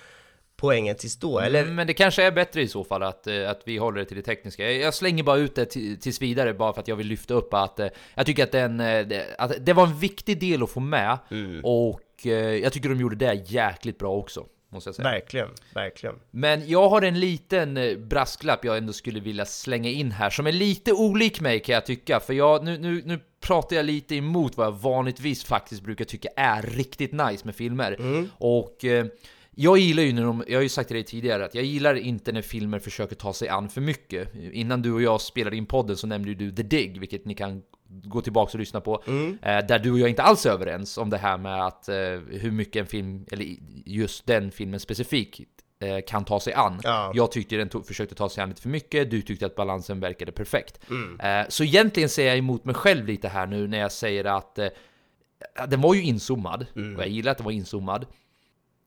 [0.63, 1.63] poängen tills då, eller?
[1.63, 4.05] Mm, men det kanske är bättre i så fall att, eh, att vi håller det
[4.05, 4.73] till det tekniska.
[4.73, 5.65] Jag slänger bara ut det
[6.01, 8.81] tills vidare bara för att jag vill lyfta upp att eh, jag tycker att, den,
[8.81, 11.61] eh, att det var en viktig del att få med mm.
[11.65, 12.01] och
[12.63, 14.47] jag tycker de gjorde det jäkligt bra också.
[14.69, 15.11] måste jag säga.
[15.11, 16.15] Verkligen, verkligen.
[16.31, 20.53] Men jag har en liten brasklapp jag ändå skulle vilja slänga in här, som är
[20.53, 24.57] lite olik mig kan jag tycka, för jag, nu, nu, nu pratar jag lite emot
[24.57, 27.97] vad jag vanligtvis faktiskt brukar tycka är riktigt nice med filmer.
[27.99, 28.31] Mm.
[28.39, 28.85] Och
[29.55, 31.95] jag gillar ju när de, jag har ju sagt till dig tidigare att jag gillar
[31.95, 34.35] inte när filmer försöker ta sig an för mycket.
[34.53, 37.63] Innan du och jag spelade in podden så nämnde du The Dig, vilket ni kan
[37.89, 39.03] gå tillbaka och lyssna på.
[39.07, 39.39] Mm.
[39.43, 41.95] Eh, där du och jag inte alls är överens om det här med att eh,
[42.31, 43.47] hur mycket en film, eller
[43.87, 45.41] just den filmen specifikt,
[45.81, 46.81] eh, kan ta sig an.
[46.83, 47.13] Ja.
[47.15, 50.01] Jag tyckte den tog, försökte ta sig an lite för mycket, du tyckte att balansen
[50.01, 50.81] verkade perfekt.
[50.91, 51.47] Mm.
[51.49, 54.59] Så egentligen säger jag emot mig själv lite här nu när jag säger att
[55.69, 56.97] den var ju inzoomad, Mm.
[56.97, 58.07] och jag gillar att den var inzoomad.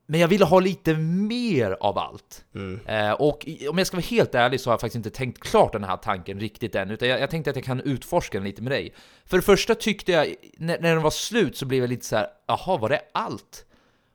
[0.06, 2.44] Men jag ville ha lite mer av allt.
[2.54, 2.80] Mm.
[2.86, 5.72] Eh, och om jag ska vara helt ärlig så har jag faktiskt inte tänkt klart
[5.72, 8.62] den här tanken riktigt än, utan jag, jag tänkte att jag kan utforska den lite
[8.62, 8.94] med dig.
[9.24, 12.16] För det första tyckte jag, när, när den var slut så blev jag lite så
[12.16, 13.64] här, jaha, var det allt?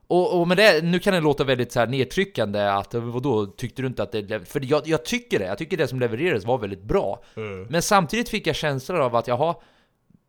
[0.07, 3.81] Och, och med det, nu kan det låta väldigt så här nedtryckande att, vadå, tyckte
[3.81, 4.49] du inte att det...
[4.49, 7.23] För jag, jag tycker det, jag tycker det som levererades var väldigt bra.
[7.35, 7.63] Mm.
[7.69, 9.55] Men samtidigt fick jag känslan av att, jaha,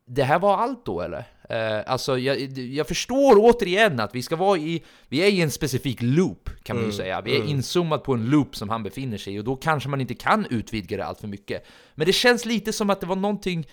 [0.07, 1.25] det här var allt då eller?
[1.53, 5.51] Eh, alltså jag, jag förstår återigen att vi ska vara i, vi är i en
[5.51, 7.21] specifik loop kan man ju Mm, säga.
[7.21, 7.49] Vi är mm.
[7.49, 10.47] inzoomat på en loop som han befinner sig i och då kanske man inte kan
[10.51, 11.67] utvidga det allt för mycket.
[11.95, 13.67] Men det känns lite som att det var någonting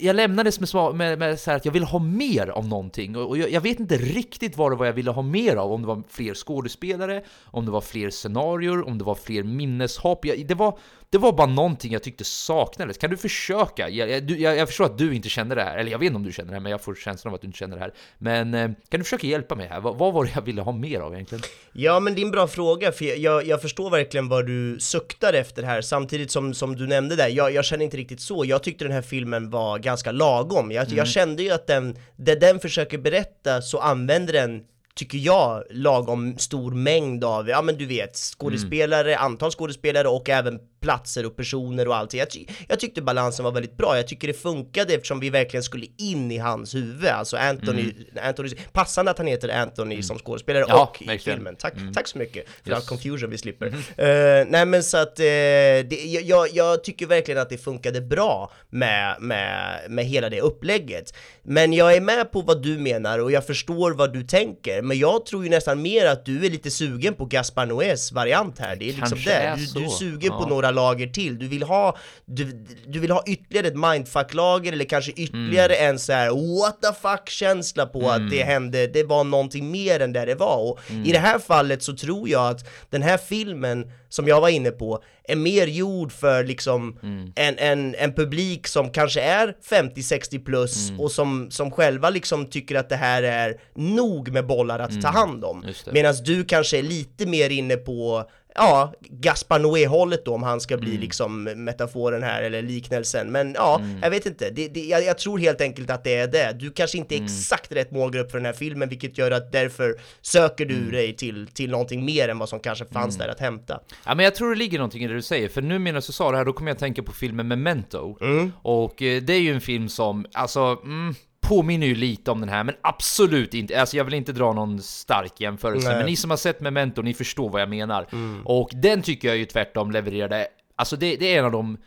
[0.00, 3.38] jag lämnades med, med, med så att jag ville ha mer av någonting och och
[3.38, 5.88] jag, jag vet inte riktigt vad det var jag ville ha mer av, om det
[5.88, 10.24] var fler skådespelare, om det var fler scenarier, om det var fler minneshopp.
[10.24, 10.78] Jag, det, var,
[11.10, 12.98] det var bara någonting jag tyckte saknades.
[12.98, 13.88] Kan du försöka?
[13.88, 16.22] Jag, jag, jag, förstår att du inte känner det här, eller jag vet inte om
[16.22, 17.92] du känner det här, men jag får känslan av att du inte känner det här.
[18.18, 19.80] Men eh, kan du försöka hjälpa mig här?
[19.80, 21.42] Vad, vad var det jag ville ha mer av egentligen?
[21.72, 25.32] Ja men det är en bra fråga, för jag- jag, förstår verkligen vad du suktar
[25.32, 28.84] efter här, samtidigt som, som du nämnde där, jag, känner inte riktigt så, jag tyckte
[28.84, 31.06] den här filmen var ganska lagom, jag, Mm.
[31.06, 34.62] kände ju att den, det den försöker berätta så använder den
[34.94, 40.58] tycker jag, lagom stor mängd av, ja men du vet, skådespelare, antal skådespelare och även
[40.80, 42.14] platser och personer och allt.
[42.14, 45.62] Jag, ty- jag tyckte balansen var väldigt bra, jag tycker det funkade eftersom vi verkligen
[45.64, 50.64] skulle in i hans huvud, alltså Anthony, Anthony passande att han heter Anthony som skådespelare
[50.64, 50.76] Mm.
[50.76, 51.56] Ja, och i filmen.
[51.56, 51.92] Tack, Mm.
[51.92, 52.76] tack så mycket för Yes.
[52.78, 53.66] all confusion vi slipper.
[53.66, 58.52] Eh, nej men så att, eh, det, jag- jag, tycker verkligen att det funkade bra
[58.70, 61.14] med, med, med hela det upplägget.
[61.42, 64.98] Men jag är med på vad du menar och jag förstår vad du tänker, men
[64.98, 68.76] jag tror ju nästan mer att du är lite sugen på Gaspar Noés variant här,
[68.76, 69.36] det är liksom Kanske det.
[69.36, 70.48] är Du, du är sugen på Ja.
[70.72, 75.12] Några lager till, du vill ha, du, du vill ha ytterligare ett mindfuck-lager eller kanske
[75.12, 75.90] ytterligare Mm.
[75.90, 80.12] en så här what the fuck-känsla på att det hände, det var någonting mer än
[80.12, 80.56] det det var.
[80.70, 81.04] Och Mm.
[81.04, 84.70] i det här fallet så tror jag att den här filmen, som jag var inne
[84.70, 87.32] på, är mer gjord för liksom Mm.
[87.36, 91.00] en, en, en publik som kanske är 50-60 plus Mm.
[91.00, 95.08] och som, som själva liksom tycker att det här är nog med bollar att ta
[95.08, 95.62] hand om.
[95.62, 95.74] Mm.
[95.92, 98.24] Medan du kanske är lite mer inne på
[98.56, 101.00] ja, Gaspar Noé-hållet då om han ska bli Mm.
[101.00, 103.32] liksom metaforen här eller liknelsen.
[103.32, 104.50] Men ja, jag vet inte.
[104.50, 106.56] Det, det, jag, jag tror helt enkelt att det är det.
[106.60, 107.26] Du kanske inte är Mm.
[107.26, 110.90] exakt rätt målgrupp för den här filmen, vilket gör att därför söker du Mm.
[110.90, 113.80] dig till, till någonting mer än vad som kanske fanns där att hämta.
[114.06, 116.12] Ja, men jag tror det ligger någonting i det du säger, för nu medan du
[116.12, 118.16] sa det här, då kommer jag att tänka på filmen Memento.
[118.62, 121.14] Och eh, det är ju en film som, alltså, mm,
[121.48, 124.82] påminner ju lite om den här, men absolut inte, alltså jag vill inte dra någon
[124.82, 125.96] stark jämförelse, Nej.
[125.96, 128.06] men ni som har sett Memento, ni förstår vad jag menar.
[128.44, 131.78] Och den tycker jag ju tvärtom levererade, alltså det, det är en av de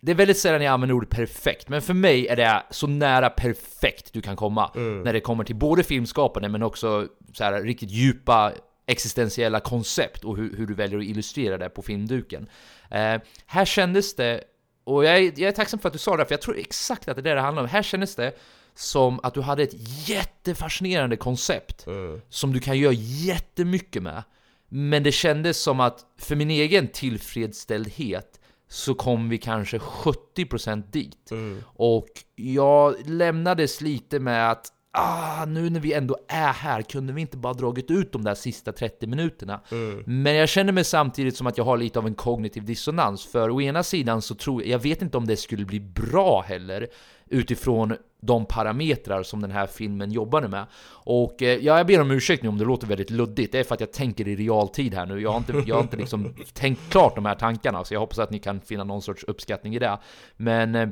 [0.00, 3.30] det är väldigt sällan jag använder ordet perfekt, men för mig är det så nära
[3.30, 7.90] perfekt du kan komma när det kommer till både filmskapande men också så här riktigt
[7.90, 8.52] djupa
[8.86, 12.48] existentiella koncept och hur, hur du väljer att illustrera det på filmduken.
[12.90, 14.40] Eh, här kändes det,
[14.84, 17.08] och jag är, jag är tacksam för att du sa det, för jag tror exakt
[17.08, 17.68] att det är det det handlar om.
[17.68, 18.32] Här kändes det
[18.78, 21.86] som att du hade ett jättefascinerande koncept
[22.28, 24.22] som du kan göra jättemycket med.
[24.68, 31.32] Men det kändes som att för min egen tillfredsställdhet så kom vi kanske 70% dit.
[31.64, 37.20] Och jag lämnades lite med att ah, nu när vi ändå är här, kunde vi
[37.20, 39.60] inte bara dragit ut de där sista 30 minuterna?
[40.06, 43.50] Men jag känner mig samtidigt som att jag har lite av en kognitiv dissonans, för
[43.50, 46.88] å ena sidan så tror jag, jag vet inte om det skulle bli bra heller,
[47.28, 50.66] utifrån de parametrar som den här filmen jobbade med.
[50.88, 53.64] Och eh, ja, jag ber om ursäkt nu om det låter väldigt luddigt, det är
[53.64, 55.20] för att jag tänker i realtid här nu.
[55.20, 58.18] Jag har inte, jag har inte liksom tänkt klart de här tankarna, så jag hoppas
[58.18, 59.98] att ni kan finna någon sorts uppskattning i det.
[60.36, 60.88] Men eh,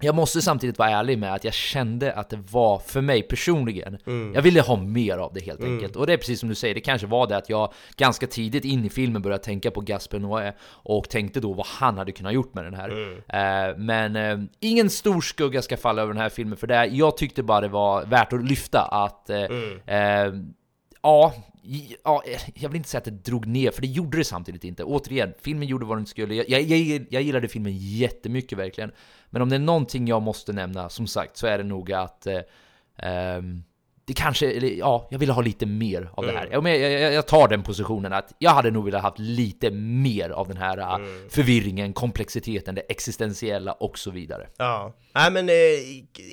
[0.00, 3.98] jag måste samtidigt vara ärlig med att jag kände att det var, för mig personligen,
[4.34, 5.96] jag ville ha mer av det helt enkelt.
[5.96, 8.64] Och det är precis som du säger, det kanske var det att jag ganska tidigt
[8.64, 12.32] in i filmen började tänka på Gaspar Noé och tänkte då vad han hade kunnat
[12.32, 12.88] gjort med den här.
[13.28, 16.86] Eh, men eh, ingen stor skugga ska falla över den här filmen för det.
[16.86, 19.42] Jag tyckte bara det var värt att lyfta att eh,
[19.86, 20.32] eh,
[21.02, 21.32] ja,
[22.04, 22.22] ja,
[22.54, 24.84] jag vill inte säga att det drog ner, för det gjorde det samtidigt inte.
[24.84, 26.34] Återigen, filmen gjorde vad den skulle.
[26.34, 28.92] Jag, jag, jag, gillade filmen jättemycket verkligen.
[29.30, 32.26] Men om det är någonting jag måste nämna, som sagt, så är det nog att
[32.26, 33.64] eh, um,
[34.06, 36.34] det kanske, eller, ja, jag ville ha lite mer av mm.
[36.34, 36.48] det här.
[36.52, 40.48] Jag, jag, jag, tar den positionen att jag hade nog velat ha lite mer av
[40.48, 41.28] den här äh, mm.
[41.30, 44.46] förvirringen, komplexiteten, det existentiella och så vidare.
[44.56, 45.54] Ja, nej men eh,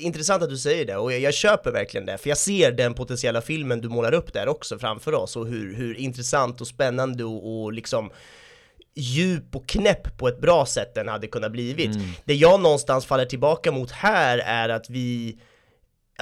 [0.05, 2.93] intressant att du säger det och jag, jag, köper verkligen det, för jag ser den
[2.93, 7.23] potentiella filmen du målar upp där också framför oss och hur, hur intressant och spännande
[7.23, 8.11] och, och liksom
[8.95, 11.95] djup och knäpp på ett bra sätt den hade kunnat blivit.
[11.95, 12.07] Mm.
[12.25, 15.37] Det jag någonstans faller tillbaka mot här är att vi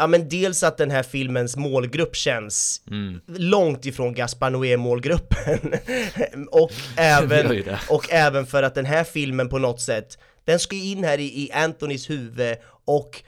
[0.01, 3.21] Ja men dels att den här filmens målgrupp känns mm.
[3.27, 5.73] långt ifrån Gaspar Noé-målgruppen
[6.51, 11.03] och, även, och även för att den här filmen på något sätt, den ska in
[11.03, 13.23] här i, i Anthonys huvud och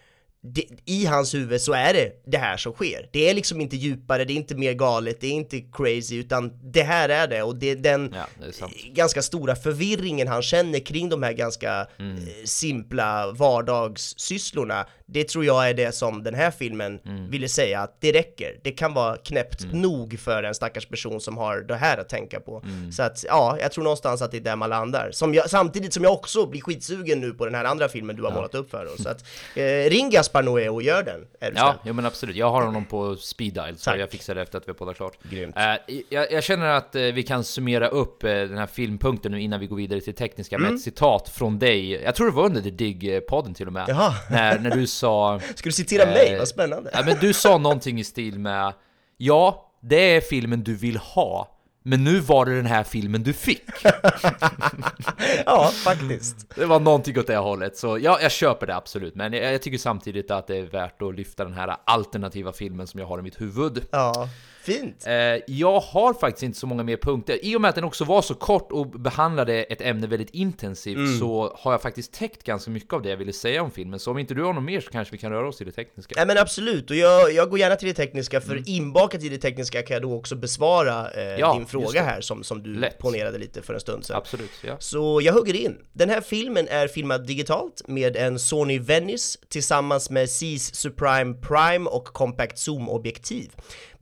[0.45, 3.09] det, i hans huvud så är det det här som sker.
[3.11, 6.51] Det är liksom inte djupare, det är inte mer galet, det är inte crazy, utan
[6.63, 10.41] det här är det och det är den ja, det är ganska stora förvirringen han
[10.41, 12.17] känner kring de här ganska mm.
[12.17, 17.29] Eh, simpla vardagssysslorna det tror jag är det som den här filmen mm.
[17.29, 18.59] ville säga, att det räcker.
[18.63, 19.81] Det kan vara knäppt mm.
[19.81, 22.61] nog för en stackars person som har det här att tänka på.
[22.65, 22.91] Mm.
[22.91, 25.11] Så att, ja, jag tror någonstans att det är där man landar.
[25.11, 28.21] Som jag, samtidigt som jag också blir skitsugen nu på den här andra filmen du
[28.21, 28.35] har ja.
[28.35, 29.03] målat upp för oss.
[29.03, 29.23] Så att,
[29.55, 31.27] eh, ring Gaspar Noé och gör den.
[31.55, 32.35] ja, jo, men absolut.
[32.35, 33.99] Jag har honom på speed dial, så Tack.
[33.99, 35.17] jag fixar det efter att vi har poddat klart.
[35.23, 35.57] Grymt.
[35.57, 39.41] Eh, jag, jag, känner att eh, vi kan summera upp eh, den här filmpunkten nu
[39.41, 40.79] innan vi går vidare till tekniska med ett mm.
[40.79, 41.91] citat från dig.
[41.91, 43.85] Jag tror det var under The Dig-podden till och med.
[43.87, 44.13] Jaha.
[44.29, 45.39] När, när du sa...
[45.55, 46.89] Ska du citera mig, vad spännande!
[46.93, 48.73] Ja, men du sa någonting i stil med
[49.17, 51.52] Ja, det är filmen du vill ha
[51.83, 53.69] men nu var det den här filmen du fick.
[55.45, 56.55] ja, faktiskt.
[56.55, 59.15] Det var någonting åt det hållet, så ja, jag köper det absolut.
[59.15, 62.87] Men jag, jag, tycker samtidigt att det är värt att lyfta den här alternativa filmen
[62.87, 63.85] som jag har i mitt huvud.
[63.91, 64.29] Ja.
[64.63, 65.07] Fint!
[65.07, 65.13] Eh,
[65.47, 67.45] jag har faktiskt inte så många mer punkter.
[67.45, 70.97] I och med att den också var så kort och behandlade ett ämne väldigt intensivt
[70.97, 71.19] mm.
[71.19, 73.99] så har jag faktiskt täckt ganska mycket av det jag ville säga om filmen.
[73.99, 75.71] Så om inte du har något mer så kanske vi kan röra oss till det
[75.71, 76.13] tekniska.
[76.17, 78.63] Nej men absolut, och jag, jag går gärna till det tekniska för mm.
[78.67, 82.43] inbakat i det tekniska kan jag då också besvara eh, ja, din fråga här som,
[82.43, 82.97] som du Lätt.
[82.97, 84.17] ponerade lite för en stund sedan.
[84.17, 84.75] Absolut, ja.
[84.79, 85.77] Så jag hugger in.
[85.93, 91.89] Den här filmen är filmad digitalt med en Sony Venice tillsammans med Zeiss Supreme Prime
[91.89, 93.51] och Compact Zoom objektiv.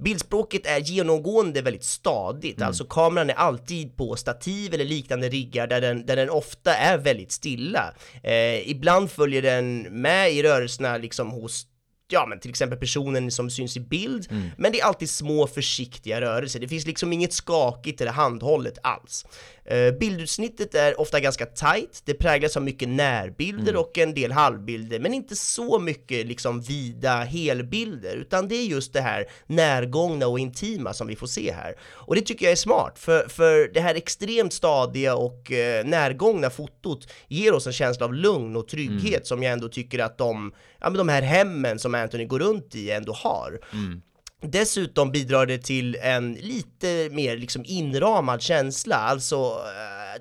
[0.02, 2.68] Bildspråket är genomgående väldigt stadigt, mm.
[2.68, 6.98] alltså kameran är alltid på stativ eller liknande riggar där den, där den ofta är
[6.98, 7.94] väldigt stilla.
[8.24, 11.66] Eh, ibland följer den med i rörelserna liksom hos
[12.12, 14.50] ja men till exempel personen som syns i bild, mm.
[14.58, 16.60] men det är alltid små försiktiga rörelser.
[16.60, 19.26] Det finns liksom inget skakigt eller handhållet alls.
[19.72, 23.82] Uh, bildutsnittet är ofta ganska tight, det präglas av mycket närbilder mm.
[23.82, 28.94] och en del halvbilder, men inte så mycket liksom vida helbilder, utan det är just
[28.94, 31.76] det här närgångna och intima som vi får se här.
[31.82, 36.50] Och det tycker jag är smart, för, för det här extremt stadiga och uh, närgångna
[36.50, 39.26] fotot ger oss en känsla av lugn och trygghet mm.
[39.26, 42.76] som jag ändå tycker att de, ja men de här hemmen som Anthony går runt
[42.76, 43.60] i ändå har.
[43.74, 44.02] Mm.
[44.44, 49.58] Dessutom bidrar det till en lite mer liksom inramad känsla, alltså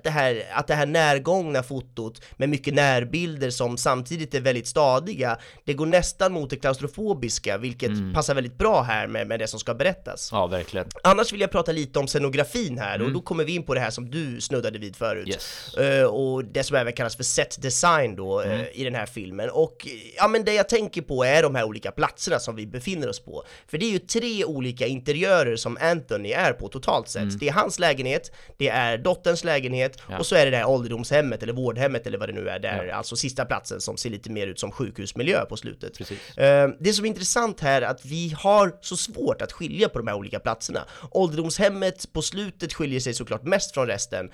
[0.03, 5.37] det här, att det här närgångna fotot med mycket närbilder som samtidigt är väldigt stadiga,
[5.65, 8.13] det går nästan mot det klaustrofobiska, vilket mm.
[8.13, 10.29] passar väldigt bra här med, med det som ska berättas.
[10.31, 10.87] Ja, verkligen.
[11.03, 13.07] Annars vill jag prata lite om scenografin här, mm.
[13.07, 15.27] och då kommer vi in på det här som du snuddade vid förut.
[15.27, 15.75] Yes.
[15.79, 18.59] Uh, och det som även kallas för set design då, mm.
[18.59, 19.49] uh, i den här filmen.
[19.49, 23.09] Och ja, men det jag tänker på är de här olika platserna som vi befinner
[23.09, 23.43] oss på.
[23.67, 27.21] För det är ju tre olika interiörer som Anthony är på totalt sett.
[27.21, 27.37] Mm.
[27.37, 30.17] Det är hans lägenhet, det är dotterns lägenhet ja.
[30.17, 32.85] och så är det det här ålderdomshemmet eller vårdhemmet eller vad det nu är, där
[32.85, 32.95] ja.
[32.95, 35.97] alltså sista platsen som ser lite mer ut som sjukhusmiljö på slutet.
[35.97, 36.17] Precis.
[36.37, 39.99] Uh, det som är intressant här är att vi har så svårt att skilja på
[39.99, 40.85] de här olika platserna.
[41.11, 44.31] Ålderdomshemmet på slutet skiljer sig såklart mest från resten, uh,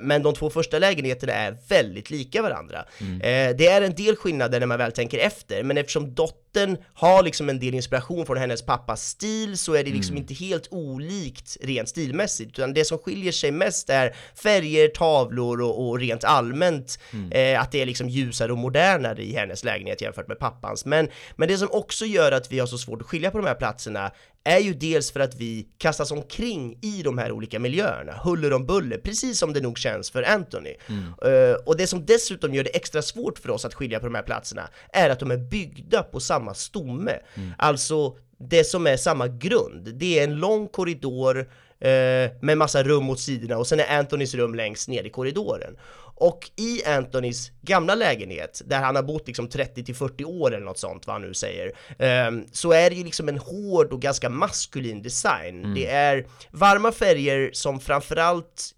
[0.00, 2.84] men de två första lägenheterna är väldigt lika varandra.
[2.98, 3.14] Mm.
[3.14, 7.22] Uh, det är en del skillnader när man väl tänker efter, men eftersom dottern har
[7.22, 10.22] liksom en del inspiration från hennes pappas stil så är det liksom mm.
[10.22, 14.14] inte helt olikt rent stilmässigt utan det som skiljer sig mest är
[14.70, 17.32] färger, tavlor och, och rent allmänt mm.
[17.32, 20.84] eh, att det är liksom ljusare och modernare i hennes lägenhet jämfört med pappans.
[20.84, 23.46] Men, men det som också gör att vi har så svårt att skilja på de
[23.46, 24.10] här platserna
[24.44, 28.66] är ju dels för att vi kastas omkring i de här olika miljöerna, huller om
[28.66, 30.74] buller, precis som det nog känns för Anthony.
[30.88, 31.04] Mm.
[31.34, 34.14] Uh, och det som dessutom gör det extra svårt för oss att skilja på de
[34.14, 37.18] här platserna är att de är byggda på samma stomme.
[37.34, 37.52] Mm.
[37.58, 39.94] Alltså det som är samma grund.
[39.94, 41.46] Det är en lång korridor
[41.80, 45.76] eh, med massa rum åt sidorna och sen är Anthonys rum längst ner i korridoren.
[46.20, 50.64] Och i Anthonys gamla lägenhet, där han har bott liksom 30 till 40 år eller
[50.64, 51.72] något sånt, vad han nu säger,
[52.28, 55.58] um, så är det ju liksom en hård och ganska maskulin design.
[55.58, 55.74] Mm.
[55.74, 58.74] Det är varma färger som framförallt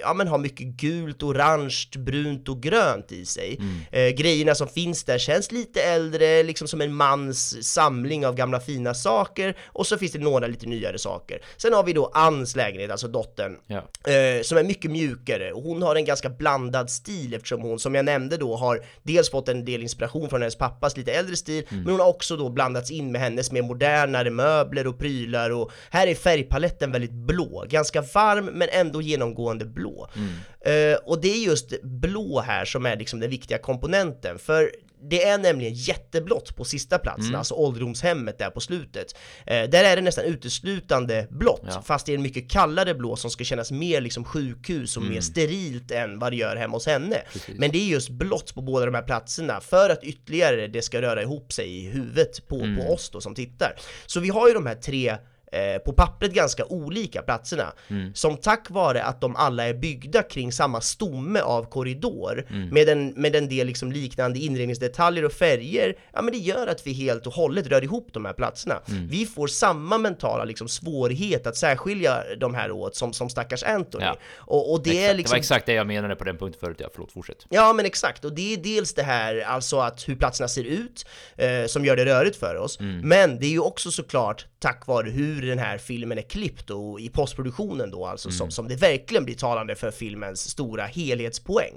[0.00, 3.56] ja, men har mycket gult, orange, brunt och grönt i sig.
[3.60, 3.80] Mm.
[3.90, 8.60] Eh, grejerna som finns där känns lite äldre, liksom som en mans samling av gamla
[8.60, 11.42] fina saker och så finns det några lite nyare saker.
[11.56, 13.76] Sen har vi då Anns lägenhet, alltså dottern, ja.
[14.12, 17.94] eh, som är mycket mjukare och hon har en ganska blandad stil eftersom hon, som
[17.94, 21.64] jag nämnde då, har dels fått en del inspiration från hennes pappas lite äldre stil,
[21.68, 21.82] mm.
[21.82, 25.72] men hon har också då blandats in med hennes mer modernare möbler och prylar och
[25.90, 30.08] här är färgpaletten väldigt blå, ganska varm men ändå genomgående blå.
[30.16, 30.28] Mm.
[30.66, 34.70] Uh, och det är just blå här som är liksom den viktiga komponenten, för
[35.10, 37.38] det är nämligen jätteblått på sista platsen, mm.
[37.38, 39.16] alltså ålderdomshemmet där på slutet.
[39.46, 41.82] Eh, där är det nästan uteslutande blått, ja.
[41.82, 45.14] fast det är en mycket kallare blå som ska kännas mer liksom sjukhus och mm.
[45.14, 47.22] mer sterilt än vad det gör hemma hos henne.
[47.32, 47.58] Precis.
[47.58, 51.02] Men det är just blått på båda de här platserna för att ytterligare det ska
[51.02, 52.76] röra ihop sig i huvudet på, mm.
[52.76, 53.74] på oss då som tittar.
[54.06, 55.16] Så vi har ju de här tre
[55.52, 57.72] Eh, på pappret ganska olika platserna.
[57.88, 58.14] Mm.
[58.14, 62.68] Som tack vare att de alla är byggda kring samma stomme av korridor mm.
[62.68, 66.86] med, en, med en del liksom liknande inredningsdetaljer och färger, ja men det gör att
[66.86, 68.80] vi helt och hållet rör ihop de här platserna.
[68.88, 69.08] Mm.
[69.08, 74.04] Vi får samma mentala liksom svårighet att särskilja de här åt som, som stackars Anthony.
[74.04, 74.16] Ja.
[74.36, 75.10] Och, och det, exakt.
[75.10, 75.30] är liksom...
[75.30, 77.46] det var exakt det jag menade på den punkten förut, ja förlåt, fortsätt.
[77.48, 81.06] Ja men exakt, och det är dels det här alltså att hur platserna ser ut
[81.36, 83.08] eh, som gör det rörigt för oss, mm.
[83.08, 87.00] men det är ju också såklart tack vare hur den här filmen är klippt och
[87.00, 88.38] i postproduktionen då alltså mm.
[88.38, 91.74] som, som det verkligen blir talande för filmens stora helhetspoäng.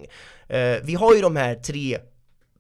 [0.54, 1.98] Uh, vi har ju de här tre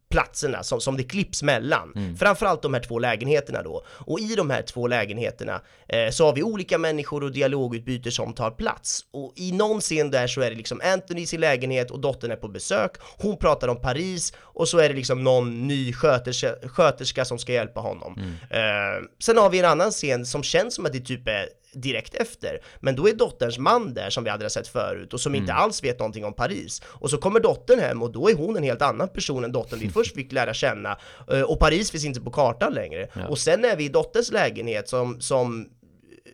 [0.10, 1.93] platserna som, som det klipps mellan.
[1.95, 2.18] Mm.
[2.18, 3.84] Framförallt de här två lägenheterna då.
[3.88, 8.34] Och i de här två lägenheterna eh, så har vi olika människor och dialogutbyte som
[8.34, 9.05] tar plats.
[9.12, 12.32] Och i någon scen där så är det liksom Anthony i sin lägenhet och dottern
[12.32, 12.91] är på besök.
[13.18, 17.53] Hon pratar om Paris och så är det liksom någon ny sköterska, sköterska som ska
[17.53, 18.16] hjälpa honom.
[18.18, 18.30] Mm.
[18.49, 22.15] Eh, sen har vi en annan scen som känns som att det typ är direkt
[22.15, 22.59] efter.
[22.80, 25.43] Men då är dotterns man där som vi aldrig har sett förut och som mm.
[25.43, 26.82] inte alls vet någonting om Paris.
[26.86, 29.80] Och så kommer dottern hem och då är hon en helt annan person än dottern
[29.80, 30.97] vi först fick lära känna.
[31.32, 33.07] Eh, och Paris finns inte på kartan längre.
[33.13, 33.28] Ja.
[33.28, 35.70] Och sen är vi i dotterns lägenhet som, som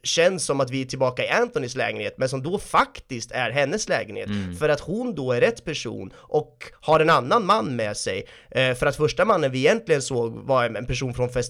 [0.06, 3.89] känns som att vi är tillbaka i Anthonys lägenhet, men som då faktiskt är hennes
[3.89, 4.28] lägenhet.
[4.28, 4.56] Mm.
[4.56, 8.26] För att hon då är rätt person och har en annan man med sig.
[8.51, 11.41] Eh, för att första mannen vi egentligen såg var en person från, eh,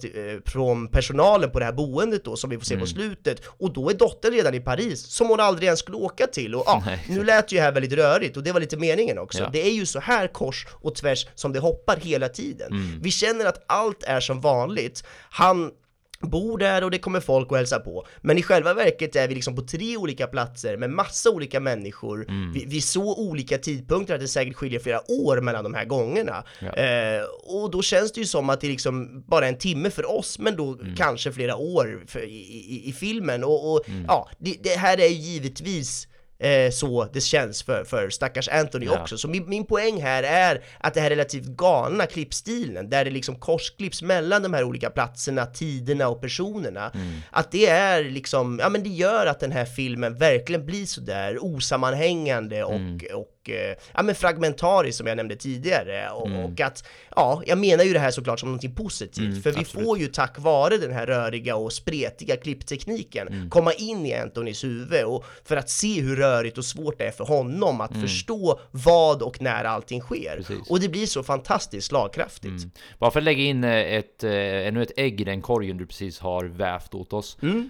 [0.45, 2.81] från personalen på det här boendet då, som vi får se mm.
[2.81, 3.41] på slutet.
[3.47, 6.55] Och då är dottern redan i Paris, som hon aldrig ens skulle åka till.
[6.55, 9.39] Och ja, ah, nu lät ju här väldigt rörigt och det var lite meningen också.
[9.39, 9.49] Ja.
[9.53, 12.71] Det är ju så här kors och tvärs som det hoppar hela tiden.
[12.71, 12.99] Mm.
[13.01, 15.03] Vi känner att allt är som vanligt.
[15.29, 15.71] Han
[16.19, 18.07] bor där och det kommer folk och hälsa på.
[18.21, 22.29] Men i själva verket är vi liksom på tre olika platser med massa olika människor
[22.29, 22.53] mm.
[22.53, 26.43] vid, vid, så olika tidpunkter att det säkert skiljer flera år mellan de här gångerna.
[26.59, 26.73] Ja.
[26.73, 30.11] Eh, och då känns det ju som att det är liksom bara en timme för
[30.11, 30.95] oss, men då mm.
[30.95, 32.39] kanske flera år för, i,
[32.69, 33.43] i, i, filmen.
[33.43, 34.05] Och, och mm.
[34.07, 36.07] ja, det, det här är givetvis
[36.39, 39.01] eh, så det känns för, för stackars Anthony ja.
[39.01, 39.17] också.
[39.17, 43.35] Så min, min poäng här är att det här relativt galna klippstilen, där det liksom
[43.35, 47.13] korsklipps mellan de här olika platserna, tiderna och personerna, mm.
[47.31, 51.43] att det är liksom, ja men det gör att den här filmen verkligen blir sådär
[51.43, 52.99] osammanhängande och, mm.
[53.13, 56.09] och Eh, ja, men fragmentariskt som jag nämnde tidigare.
[56.09, 56.39] Och, mm.
[56.39, 59.59] och, att, ja, jag menar ju det här såklart som någonting positivt, mm, för vi
[59.59, 59.85] absolut.
[59.85, 63.49] får ju tack vare den här röriga och spretiga klipptekniken mm.
[63.49, 67.11] komma in i Antonys huvud och för att se hur rörigt och svårt det är
[67.11, 68.01] för honom att mm.
[68.01, 70.35] förstå vad och när allting sker.
[70.37, 70.69] Precis.
[70.69, 72.45] Och det blir så fantastiskt slagkraftigt.
[72.45, 72.71] Mm.
[72.99, 75.85] Bara för att lägga in eh, ett, eh, ännu ett ägg i den korgen du
[75.85, 77.69] precis har vävt åt oss, mm.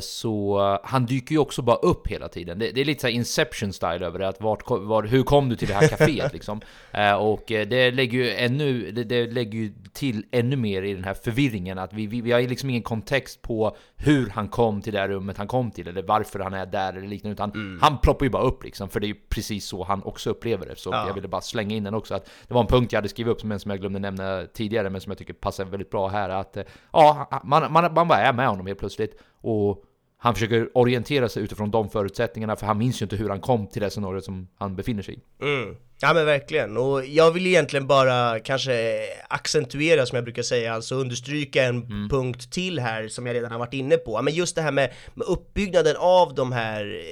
[0.00, 2.58] så han dyker ju också bara upp hela tiden.
[2.58, 5.56] Det, det är lite så Inception style över det, att vart, var, hur kom du
[5.56, 6.60] till det här kaféet liksom?
[6.92, 10.94] Eh, och eh, det lägger ju ännu, det, det, lägger ju till ännu mer i
[10.94, 14.82] den här förvirringen att vi, vi, vi har liksom ingen kontext på hur han kom
[14.82, 17.50] till det här rummet han kom till eller varför han är där eller liknande utan
[17.50, 17.78] mm.
[17.82, 20.66] han ploppar ju bara upp liksom för det är ju precis så han också upplever
[20.66, 21.06] det så ja.
[21.06, 23.30] jag ville bara slänga in den också att det var en punkt jag hade skrivit
[23.30, 26.28] upp som, som jag glömde nämna tidigare men som jag tycker passar väldigt bra här
[26.28, 29.84] att eh, ja, man, man, man bara är med honom helt plötsligt och
[30.18, 33.66] han försöker orientera sig utifrån de förutsättningarna för han minns ju inte hur han kom
[33.66, 35.44] till det scenariot som han befinner sig i.
[35.44, 35.76] Mm.
[36.00, 40.94] Ja men verkligen, och jag vill egentligen bara kanske accentuera som jag brukar säga, alltså
[40.94, 42.08] understryka en mm.
[42.08, 44.22] punkt till här som jag redan har varit inne på.
[44.22, 47.02] Men just det här med, med uppbyggnaden av de här,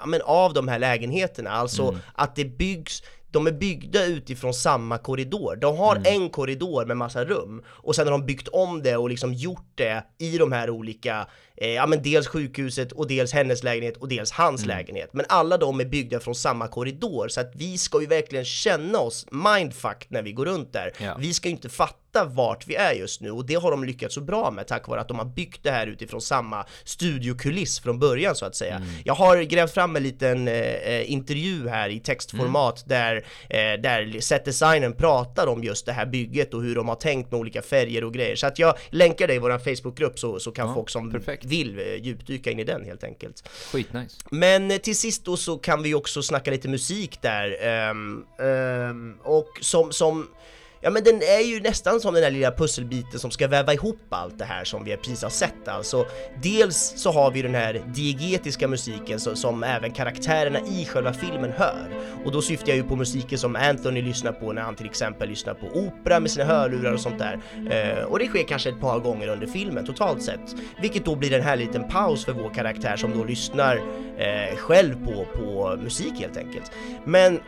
[0.00, 2.00] ja men av de här lägenheterna, alltså mm.
[2.14, 5.56] att det byggs de är byggda utifrån samma korridor.
[5.56, 6.22] De har Mm.
[6.22, 9.72] en korridor med massa rum och sen har de byggt om det och liksom gjort
[9.74, 11.26] det i de här olika,
[11.56, 14.76] eh, ja men dels sjukhuset och dels hennes lägenhet och dels hans Mm.
[14.76, 15.10] lägenhet.
[15.12, 18.98] Men alla de är byggda från samma korridor så att vi ska ju verkligen känna
[18.98, 20.92] oss mindfucked när vi går runt där.
[20.98, 21.16] Ja.
[21.18, 24.14] Vi ska ju inte fatta vart vi är just nu och det har de lyckats
[24.14, 27.98] så bra med tack vare att de har byggt det här utifrån samma studiokuliss från
[27.98, 28.74] början så att säga.
[28.76, 28.88] Mm.
[29.04, 32.88] Jag har grävt fram en liten eh, eh, intervju här i textformat Mm.
[32.88, 33.16] där,
[33.50, 37.40] eh, där setdesignern pratar om just det här bygget och hur de har tänkt med
[37.40, 38.36] olika färger och grejer.
[38.36, 41.44] Så att jag länkar det i vår Facebookgrupp så, så kan Ja, folk som perfekt.
[41.46, 43.48] Vill eh, djupdyka in i den helt enkelt.
[43.72, 44.16] Skitnice.
[44.30, 47.56] Men eh, till sist då så kan vi också snacka lite musik där.
[47.60, 50.28] ehm, ehm, och som, som
[50.86, 54.00] Ja men den är ju nästan som den där lilla pusselbiten som ska väva ihop
[54.10, 56.06] allt det här som vi precis har sett alltså.
[56.42, 61.52] Dels så har vi den här diegetiska musiken så, som även karaktärerna i själva filmen
[61.56, 61.88] hör.
[62.24, 65.28] Och då syftar jag ju på musiken som Anthony lyssnar på när han till exempel
[65.28, 67.40] lyssnar på opera med sina hörlurar och sånt där.
[67.70, 70.54] Eh, och det sker kanske ett par gånger under filmen totalt sett.
[70.82, 73.76] Vilket då blir den här liten paus för vår karaktär som då lyssnar
[74.18, 76.72] eh, själv på, på musik helt enkelt.
[77.04, 77.40] Men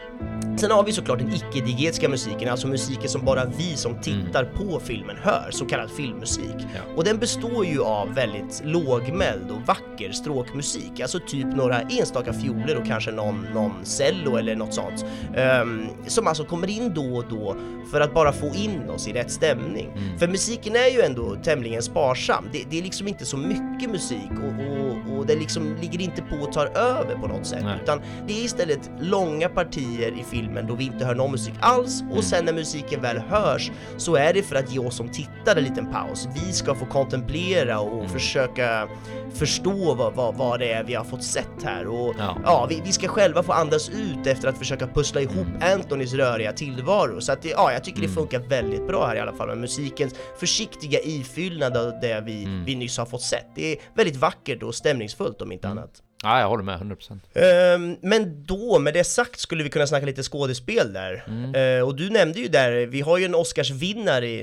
[0.57, 4.81] sen har vi såklart den icke-diegetiska musiken, alltså musiken som bara vi som tittar på
[4.81, 6.57] filmen hör, så kallad filmmusik.
[6.97, 12.77] Och den består ju av väldigt lågmäld och vacker stråkmusik, alltså typ några enstaka fioler
[12.81, 15.05] och kanske någon, någon cello eller något sånt.
[15.37, 17.57] ehm, som alltså kommer in då och då
[17.91, 20.17] för att bara få in oss i rätt stämning.
[20.19, 24.31] För musiken är ju ändå tämligen sparsam, det, det är liksom inte så mycket musik
[24.31, 27.79] och, och, och det liksom ligger inte på och tar över på något sätt, Nej.
[27.83, 32.03] utan det är istället långa partier i filmen då vi inte hör någon musik alls
[32.11, 35.59] och sen när musiken väl hörs så är det för att ge oss som tittare
[35.59, 36.29] en liten paus.
[36.35, 38.89] Vi ska få kontemplera och försöka
[39.35, 42.37] förstå vad, vad, vad det är vi har fått sett här och Ja.
[42.45, 46.53] ja, vi, vi ska själva få andas ut efter att försöka pussla ihop Antonys röriga
[46.53, 47.21] tillvaro.
[47.21, 49.59] Så att det, ja, jag tycker det funkar väldigt bra här i alla fall med
[49.59, 53.47] musikens försiktiga ifyllnad av det vi, vi nyss har fått sett.
[53.55, 56.03] Det är väldigt vackert och stämningsfullt om inte annat.
[56.23, 57.21] Ja, jag håller med 100%.
[57.35, 61.25] Ehm, men då, med det sagt, skulle vi kunna snacka lite skådespel där.
[61.55, 64.41] Eh, och du nämnde ju där, vi har ju en Oscarsvinnare, i,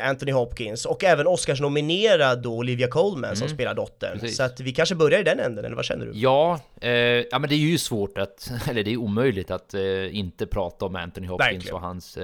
[0.00, 4.18] eh, Anthony Hopkins, och även Oscarsnominerad då Olivia Colman som spelar dottern.
[4.18, 4.36] Precis.
[4.36, 6.12] Så att vi kanske börjar i den änden, eller vad känner du?
[6.14, 9.74] Ja, eh, ja men det är ju svårt att, eller det är omöjligt att
[10.10, 11.74] inte prata om Anthony Hopkins Verkligen.
[11.74, 12.18] och hans...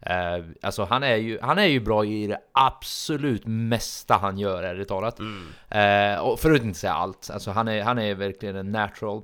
[0.00, 4.62] Eh, alltså han är, ju, han är ju bra i det absolut mesta han gör,
[4.62, 5.20] ärligt talat.
[5.68, 9.22] Eh, och för att inte säga allt, alltså han är, han är verkligen en natural.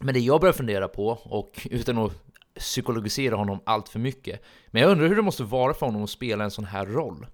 [0.00, 2.12] Men det jag börjar fundera på, och utan att
[2.58, 6.10] psykologisera honom allt för mycket, men jag undrar hur det måste vara för honom att
[6.10, 7.26] spela en sån här roll.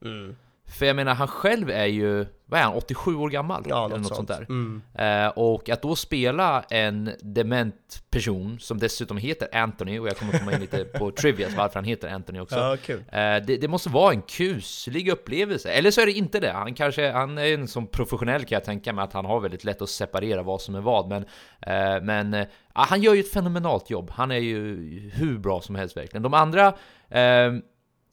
[0.73, 3.65] För jag menar, han själv är ju, vad är han, 87 år gammal?
[3.69, 4.49] Ja, eller något sånt sånt.
[4.95, 5.25] där.
[5.25, 10.39] Eh, och att då spela en dement person som dessutom heter Anthony, och jag kommer
[10.39, 12.57] komma in lite på trivias varför han heter Anthony också.
[12.57, 12.99] Ja, kul.
[12.99, 15.71] Eh, det, det måste vara en kuslig upplevelse.
[15.71, 16.53] Eller så är det inte det.
[16.53, 19.65] Han kanske, han är en som professionell kan jag tänka mig att han har väldigt
[19.65, 21.09] lätt att separera vad som är vad.
[21.09, 21.23] Men,
[21.61, 24.11] eh, men eh, han gör ju ett fenomenalt jobb.
[24.11, 24.77] Han är ju
[25.15, 26.23] hur bra som helst verkligen.
[26.23, 26.67] De andra,
[27.09, 27.53] eh,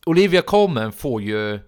[0.06, 1.60] Olivia Colman får ju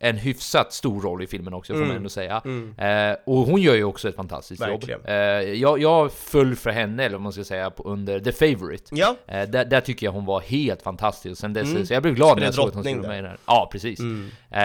[0.00, 2.42] en hyfsat stor roll i filmen också, får man ändå säga.
[2.78, 5.00] Eh, och hon gör ju också ett fantastiskt Verkligen.
[5.00, 5.08] jobb.
[5.08, 5.14] Eh,
[5.52, 8.84] jag, jag föll för henne, eller vad man ska säga, på, under The Favourite.
[8.90, 11.40] Ja, Eh, där, där tycker jag hon var helt fantastisk.
[11.40, 13.22] Sen dess, Så jag blev glad när jag såg att hon skulle vara med i
[13.22, 13.36] den.
[13.46, 14.00] Ja, precis.
[14.50, 14.60] Eh,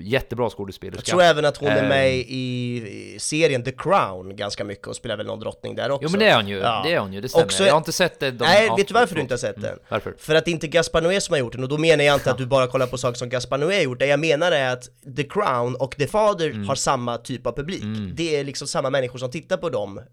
[0.00, 1.00] jättebra skådespelerska.
[1.00, 4.96] jag tror även att hon är Eh, med i serien The Crown ganska mycket och
[4.96, 6.04] spelar väl någon drottning där också.
[6.04, 6.82] Jo men det är hon ju, Ja.
[6.86, 7.44] det är hon ju, det stämmer.
[7.44, 8.30] Också- jag har inte sett det.
[8.30, 9.64] de- Nej, ja, vet du varför du inte har sett den?
[9.64, 10.14] Mm, varför?
[10.18, 12.14] För att det inte är Gaspar Noé som har gjort den, och då menar jag
[12.16, 14.52] inte att du bara kollar på saker som Gaspar Noé har gjort, det jag menar
[14.52, 16.68] är att The Crown och The Father Mm.
[16.68, 17.82] har samma typ av publik.
[18.14, 20.04] Det är liksom samma människor som tittar på de eh,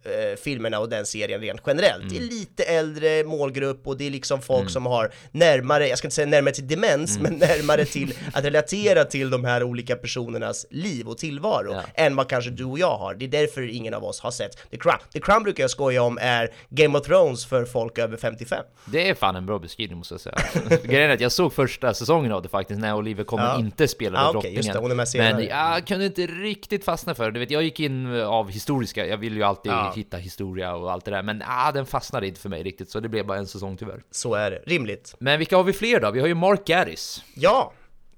[0.44, 2.10] filmerna och den serien rent generellt.
[2.10, 2.30] Det är Mm.
[2.30, 6.28] lite äldre målgrupp och det är liksom folk som har närmare, jag ska inte säga
[6.28, 7.24] närmare till demens, Mm.
[7.40, 11.82] men närmare till att relatera till de här olika personernas liv och tillvaro Ja.
[11.96, 13.14] än vad kanske du och jag har.
[13.16, 14.98] Det är därför ingen av oss har sett The Crown.
[15.14, 18.64] The Crown brukar jag skoja om är Game of Thrones för folk över 55.
[18.86, 20.38] Det är fan en bra beskrivning måste jag säga.
[20.84, 23.60] Grejen är att jag såg första säsongen av det faktiskt, när Olivia Colman Ja.
[23.60, 24.51] inte spelade Ah, drottningen.
[24.56, 25.34] Just det, hon är med senare.
[25.34, 27.32] Men jag kunde inte riktigt fastna för.
[27.32, 29.94] Du vet, jag gick in av historiska, jag vill ju alltid Ja.
[29.96, 31.24] hitta historia och allt det där.
[31.24, 34.04] Men ah, den fastnade inte för mig riktigt, så det blev bara en säsong tyvärr.
[34.12, 35.16] Så är det, rimligt.
[35.20, 36.12] Men vilka har vi fler då?
[36.12, 37.74] Vi har ju Mark Gaddis, Ja,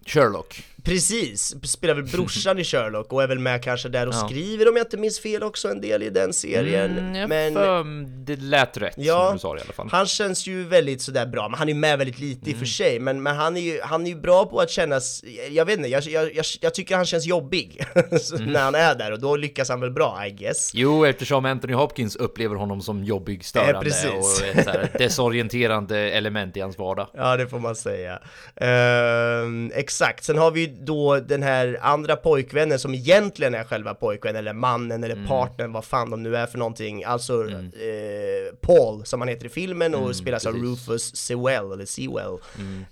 [0.06, 0.64] Sherlock.
[0.84, 4.28] Precis, spelar väl brorsan i Sherlock och är väl med kanske där och Ja.
[4.28, 6.98] skriver om jag inte minns fel också en del i den serien.
[6.98, 9.88] Mm, men för, det lät rätt Ja, som du sa det i alla fall.
[9.92, 12.66] han känns ju väldigt sådär bra, men han är med väldigt lite i och för
[12.66, 15.78] sig, men, men han är ju, han är ju bra på att kännas, jag vet
[15.78, 17.84] inte, jag, jag, jag, jag tycker han känns jobbig
[18.22, 20.72] så när han är där och då lyckas han väl bra I guess.
[20.74, 25.98] Jo, eftersom Anthony Hopkins upplever honom som jobbig, störande Eh, och ett så här desorienterande
[26.00, 27.08] element i hans vardag.
[27.14, 28.20] Ja, det får man säga.
[28.56, 34.40] Ehm, exakt, sen har vi då den här andra pojkvännen som egentligen är själva pojkvännen,
[34.40, 37.04] eller mannen, eller partnern, vad fan de nu är för någonting.
[37.04, 42.38] Alltså eh, Paul, som han heter i filmen, och spelas av Rufus Sewell, eller Sewell.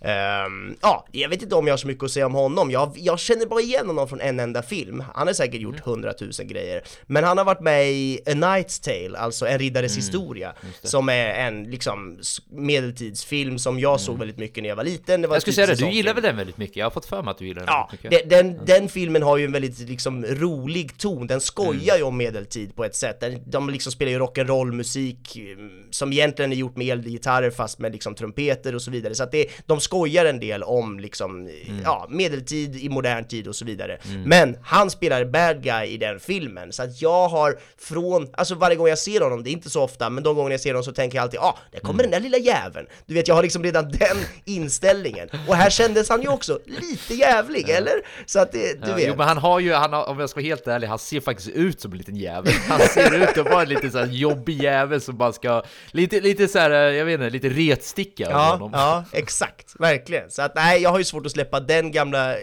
[0.01, 2.71] Ehm, ja, jag vet inte om jag har så mycket att säga om honom.
[2.71, 5.03] Jag, jag känner bara igen honom från en enda film.
[5.13, 6.81] Han har säkert gjort hundratusen grejer.
[7.05, 10.53] Men han har varit med i A Knight's Tale, alltså En riddares historia,
[10.83, 12.19] som är en liksom
[12.49, 15.21] medeltidsfilm som jag såg väldigt mycket när jag var liten.
[15.21, 16.77] Jag skulle typ säga det, du gillar väl den väldigt mycket?
[16.77, 19.37] Jag har fått för mig att du gillar den Ja, den, den, den filmen har
[19.37, 21.97] ju en väldigt liksom rolig ton, den skojar Mm.
[21.97, 23.23] ju om medeltid på ett sätt.
[23.45, 27.91] De liksom spelar ju rock'n'roll musik mm, som egentligen är gjort med elgitarrer fast med
[27.91, 29.15] liksom trumpeter och så vidare.
[29.15, 31.81] Så att det, de skojar en del om liksom, Mm.
[31.83, 33.97] ja, medeltid i modern tid och så vidare.
[34.25, 38.75] Men han spelar bad guy i den filmen, så att jag har från, alltså varje
[38.75, 40.83] gång jag ser honom, det är inte så ofta, men de gånger jag ser honom
[40.83, 42.11] så tänker jag alltid, ah, där kommer Mm.
[42.11, 42.87] den där lilla jäveln.
[43.05, 45.29] Du vet, jag har liksom redan den inställningen.
[45.47, 47.93] Och här kändes han ju också lite jävlig, eller?
[48.25, 49.07] Så att det, du Ja, vet.
[49.07, 51.19] Jo men han har ju, han har, om jag ska vara helt ärlig, han ser
[51.19, 52.53] faktiskt ut som en liten jävel.
[52.67, 56.21] Han ser ut att vara en lite så här jobbig jävel som bara ska, lite,
[56.21, 58.71] lite så här, jag vet inte, lite retsticka Ja, honom.
[58.73, 60.31] ja, exakt, verkligen.
[60.31, 62.41] Så att nej, jag har ju svårt att släppa den gamla eh,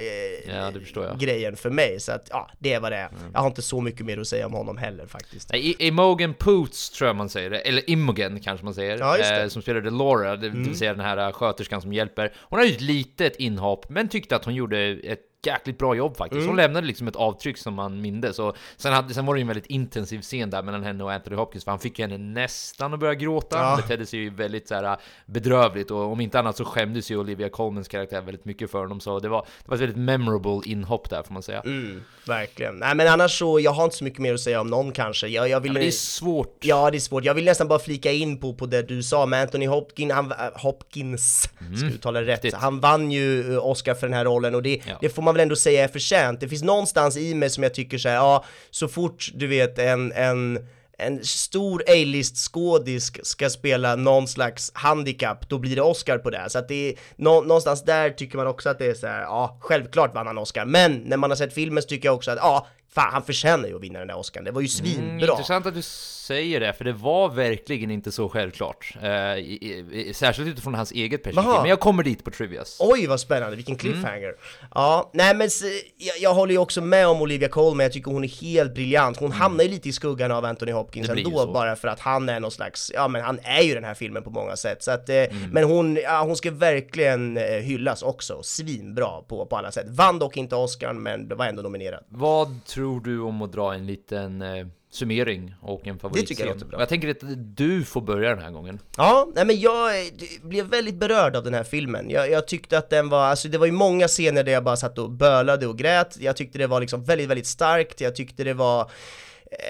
[0.95, 2.01] Ja, grejen för mig.
[2.01, 2.97] Så att ja, det vad det.
[2.99, 3.13] Mm.
[3.33, 5.55] Jag har inte så mycket mer att säga om honom heller faktiskt.
[5.55, 9.17] I- Imogen Poots tror jag man säger det, eller Imogen kanske man säger, Ja.
[9.17, 9.43] Mm.
[9.43, 12.33] eh, som spelade Laura, det, det vill säga den här eh, sköterskan som hjälper.
[12.37, 14.99] Hon har ju ett litet inhopp, men tyckte att hon gjorde
[15.47, 16.39] jäkligt bra jobb faktiskt.
[16.39, 16.49] Mm.
[16.49, 18.39] Hon lämnade liksom ett avtryck som man mindes.
[18.39, 21.13] Och sen, hade, sen var det ju en väldigt intensiv scen där mellan henne och
[21.13, 23.57] Anthony Hopkins, för han fick henne nästan att börja gråta.
[23.57, 23.63] Ja.
[23.63, 27.17] Han betedde sig ju väldigt så här, bedrövligt, och om inte annat så skämdes ju
[27.17, 29.01] Olivia Colmans karaktär väldigt mycket för honom.
[29.01, 31.61] Så det var, det var ett väldigt memorable inhopp där får man säga.
[31.61, 32.75] Mm, verkligen.
[32.75, 35.29] Nej men annars så, jag har inte så mycket mer att säga om någon kanske.
[35.29, 35.73] Jag, jag vill...
[35.73, 36.57] Men det är svårt.
[36.61, 37.25] Ja, det är svårt.
[37.25, 40.33] Jag vill nästan bara flika in på, på det du sa med Anthony Hopkins, han,
[40.33, 41.43] äh, Hopkins,
[41.77, 42.45] ska du uttala rätt?
[42.45, 42.61] Riktigt.
[42.61, 44.99] Han vann ju eh, Oscar för den här rollen och det, Ja.
[45.01, 46.41] det får man man väl ändå säga är förtjänt.
[46.41, 49.79] Det finns någonstans i mig som jag tycker så här, ja, så fort du vet
[49.79, 50.59] en, en
[50.99, 56.51] en stor A-list skådis ska spela någon slags handikapp, då blir det Oscar på det.
[56.51, 59.21] Så att det är nå, någonstans där tycker man också att det är så här,
[59.21, 60.65] ja, självklart vann han Oscar.
[60.65, 62.67] Men när man har sett filmen så tycker jag också att, ja,
[62.99, 64.45] fan han förtjänar ju att vinna den där Oscarn.
[64.45, 65.31] Det var ju Mm, svinbra.
[65.31, 68.95] intressant att du säger det, för det var verkligen inte så självklart.
[69.03, 71.51] Eh, i, i, särskilt utifrån hans eget perspektiv.
[71.51, 71.61] Jaha.
[71.61, 72.77] Men jag kommer dit på Trivias.
[72.81, 73.79] Oj vad spännande, vilken Mm.
[73.79, 74.35] cliffhanger.
[74.75, 75.49] Ja, nej men
[75.97, 79.17] jag, jag håller ju också med om Olivia Colman, jag tycker hon är helt briljant.
[79.17, 81.27] Hon hamnar ju lite i skuggan av Anthony Hopkins Mm.
[81.27, 83.95] Ändå, bara för att han är någon slags, ja men han är ju den här
[83.95, 84.83] filmen på många sätt.
[84.83, 85.51] Så att, eh, Mm.
[85.53, 89.87] men hon, ja, hon ska verkligen eh, hyllas också, svinbra på, på alla sätt.
[89.89, 92.05] Vann dock inte Oscarn, men var ändå nominerad.
[92.09, 96.27] Vad tror du om att dra en liten eh, summering och en favoritscen?
[96.27, 96.81] tycker jag låter bra.
[96.81, 98.79] Jag tänker att du får börja den här gången.
[98.97, 100.07] Ja, nej men jag eh,
[100.43, 102.11] blev väldigt berörd av den här filmen.
[102.11, 104.77] Jag, jag tyckte att den var, alltså det var ju många scener där jag bara
[104.77, 106.17] satt och bölade och grät.
[106.21, 108.01] Jag tyckte det var liksom väldigt, väldigt starkt.
[108.01, 108.87] Jag tyckte det var eh,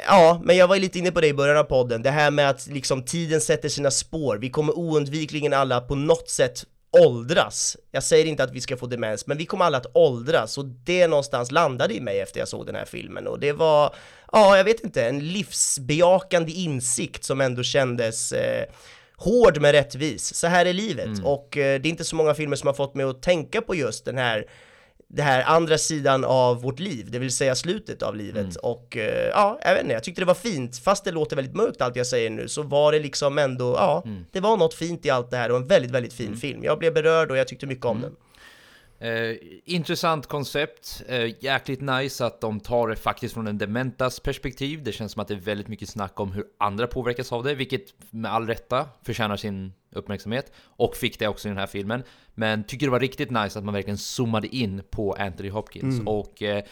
[0.07, 2.51] Ja, men jag var lite inne på det i början av podden, det här med
[2.51, 4.37] att liksom tiden sätter sina spår.
[4.37, 6.65] Vi kommer oundvikligen alla på något sätt
[7.07, 7.77] åldras.
[7.91, 10.65] Jag säger inte att vi ska få demens, men vi kommer alla att åldras och
[10.65, 13.95] det någonstans landade i mig efter jag såg den här filmen och det var,
[14.33, 18.65] ja, jag vet inte, en livsbejakande insikt som ändå kändes eh,
[19.17, 20.35] hård men rättvis.
[20.35, 22.95] Så här är livet och eh, det är inte så många filmer som har fått
[22.95, 24.47] mig att tänka på just den här
[25.11, 28.57] det här andra sidan av vårt liv, det vill säga slutet av livet.
[28.57, 31.55] Och eh, ja, jag vet inte, jag tyckte det var fint, fast det låter väldigt
[31.57, 34.03] mörkt allt jag säger nu, så var det liksom ändå, ja,
[34.33, 36.65] det var något fint i allt det här och en väldigt, väldigt fin film.
[36.65, 38.17] Jag blev berörd och jag tyckte mycket om den.
[39.01, 44.83] Eh, intressant koncept, eh, jäkligt nice att de tar det faktiskt från en dementas perspektiv.
[44.83, 47.55] Det känns som att det är väldigt mycket snack om hur andra påverkas av det,
[47.55, 50.53] vilket med all rätta förtjänar sin uppmärksamhet.
[50.65, 52.03] Och fick det också i den här filmen.
[52.35, 56.01] Men tycker det var riktigt nice att man verkligen zoomade in på Anthony Hopkins.
[56.07, 56.65] Och eh,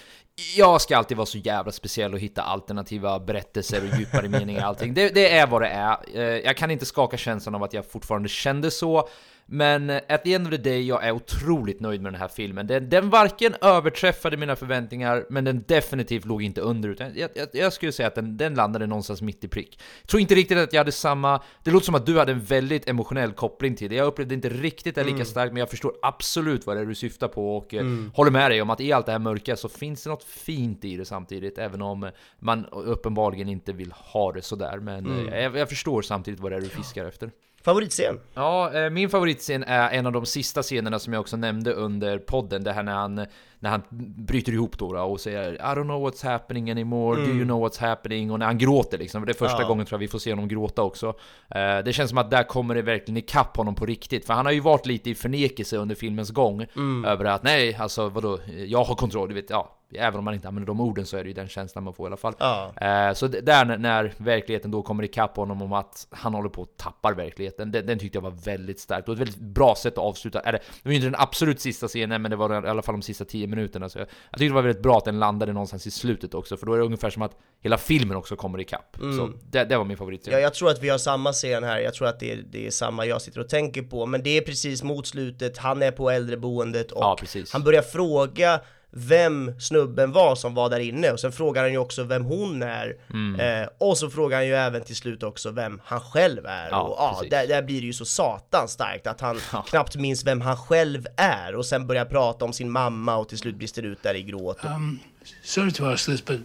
[0.56, 4.66] jag ska alltid vara så jävla speciell och hitta alternativa berättelser och djupare meningar och
[4.66, 4.94] allting.
[4.94, 5.96] Det, det är vad det är.
[6.14, 9.08] Eh, jag kan inte skaka känslan av att jag fortfarande kände så.
[9.49, 12.66] Men at the end of the day, jag är otroligt nöjd med den här filmen.
[12.66, 16.88] Den, den varken överträffade mina förväntningar, men den definitivt låg inte under.
[16.88, 19.80] Utan jag, jag, jag skulle säga att den, den landade någonstans mitt i prick.
[20.03, 21.42] Jag tror inte riktigt att jag hade samma...
[21.62, 23.97] Det låter som att du hade en väldigt emotionell koppling till det.
[23.97, 25.26] Jag upplevde inte riktigt det lika Mm.
[25.26, 28.11] starkt, men jag förstår absolut vad det är du syftar på och eh, Mm.
[28.14, 30.84] håller med dig om att i allt det här mörka så finns det något fint
[30.84, 34.78] i det samtidigt, även om man uppenbarligen inte vill ha det sådär.
[34.78, 35.28] Men Mm.
[35.28, 37.30] eh, jag, jag förstår samtidigt vad det är du fiskar efter.
[37.66, 38.20] Favoritscen?
[38.34, 42.18] Ja, eh, min favoritscen är en av de sista scenerna som jag också nämnde under
[42.18, 42.64] podden.
[42.64, 43.14] Det här när han,
[43.58, 43.82] när han
[44.26, 47.36] bryter ihop då, och säger I don't know what's happening anymore, do Mm.
[47.36, 48.30] you know what's happening?
[48.30, 49.68] Och när han gråter liksom, det är första Ja.
[49.68, 51.06] gången tror jag vi får se honom gråta också.
[51.50, 54.26] Eh, Det känns som att där kommer det verkligen ikapp honom på riktigt.
[54.26, 56.66] För han har ju varit lite i förnekelse under filmens gång.
[56.76, 57.04] Mm.
[57.04, 59.72] Över att nej, alltså vadå, jag har kontroll, du vet, ja.
[59.95, 62.07] Även om man inte använder de orden så är det ju den känslan man får
[62.07, 62.34] i alla fall.
[62.39, 62.72] Ja.
[62.80, 66.62] Eh, Så där när- när verkligheten då kommer ikapp honom om att han håller på
[66.62, 69.93] att tappar verkligheten, den, den tyckte jag var väldigt starkt och ett väldigt bra sätt
[69.93, 70.41] att avsluta.
[70.41, 72.95] Eller, det var ju inte den absolut sista scenen, men det var i alla fall
[72.95, 73.89] de sista 10 minuterna.
[73.89, 76.57] Så jag, jag tyckte det var väldigt bra att den landade någonstans i slutet också,
[76.57, 78.97] för då är det ungefär som att hela filmen också kommer ikapp.
[79.01, 79.16] Mm.
[79.18, 80.32] Så det, det var min favoritscen.
[80.34, 82.66] Ja, jag tror att vi har samma scen här, jag tror att det är, det
[82.66, 85.91] är samma jag sitter och tänker på, men det är precis mot slutet, han är
[85.91, 87.16] på äldreboendet och Ja,
[87.53, 88.61] han börjar fråga
[88.91, 92.62] vem snubben var som var där inne och sen frågar han ju också vem hon
[92.62, 93.41] är Mm.
[93.62, 96.80] eh, och så frågar han ju även till slut också vem han själv är Ja,
[96.82, 100.41] och ja, där, där blir det ju så satans starkt att han knappt minns vem
[100.41, 104.03] han själv är och sen börjar prata om sin mamma och till slut brister ut
[104.03, 104.59] där i gråt.
[104.64, 104.99] och- Um,
[105.43, 106.41] sorry to ask this, but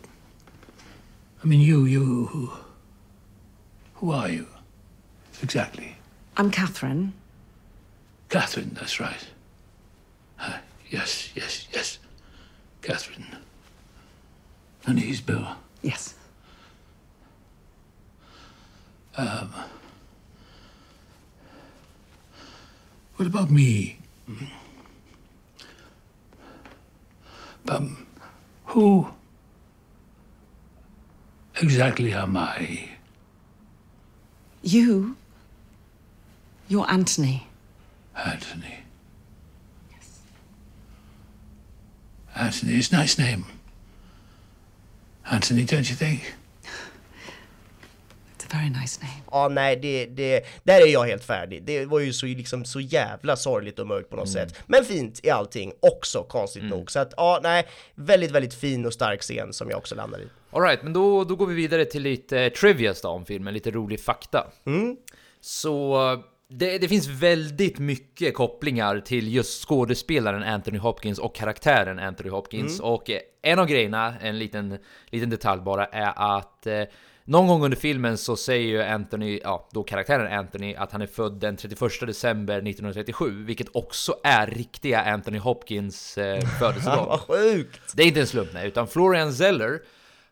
[1.44, 2.48] I mean, you, you, who,
[3.94, 4.46] who are you
[5.42, 5.96] exactly?
[6.36, 7.12] I'm Catherine.
[8.28, 9.28] Catherine, that's right.
[10.40, 10.54] Uh,
[10.90, 12.00] yes, yes, yes,
[12.82, 13.38] Catherine.
[14.86, 15.56] And he's Bill.
[15.82, 16.16] Yes.
[19.16, 19.54] Um,
[23.16, 24.00] what about me?
[27.70, 28.08] Um,
[28.66, 29.10] who
[31.62, 32.90] exactly am I?
[34.64, 35.16] You?
[36.68, 37.48] You're Anthony.
[38.16, 38.80] Anthony.
[42.34, 43.44] Anthony is a nice name.
[45.24, 46.22] Anthony, don't you think?
[48.38, 49.22] It's a very nice name.
[49.32, 51.64] Ja, nej, det, det, där är jag helt färdig.
[51.64, 54.50] Det var ju så, liksom, så jävla sorgligt och mörkt på något Mm.
[54.50, 54.60] sätt.
[54.68, 56.92] Men fint i allting också, konstigt nog.
[56.92, 60.28] Så att, ja, nej, väldigt, väldigt fin och stark scen som jag också landar i.
[60.52, 64.00] Alright, men då, då går vi vidare till lite trivias då om filmen, lite rolig
[64.04, 64.48] fakta.
[64.66, 64.98] Mm.
[65.42, 66.24] Så
[66.54, 72.80] det, det finns väldigt mycket kopplingar till just skådespelaren Anthony Hopkins och karaktären Anthony Hopkins.
[72.80, 72.92] Mm.
[72.92, 74.78] Och eh, en av grejerna, en liten,
[75.10, 76.84] liten detalj bara, är att eh,
[77.26, 81.08] någon gång under filmen så säger ju Anthony, ja då karaktären Anthony, att han är
[81.08, 87.06] född den 31 december 1937, vilket också är riktiga Anthony Hopkins eh, födelsedag.
[87.06, 87.94] Vad sjukt!
[87.96, 89.80] Det är inte en slump nej, utan Florian Zeller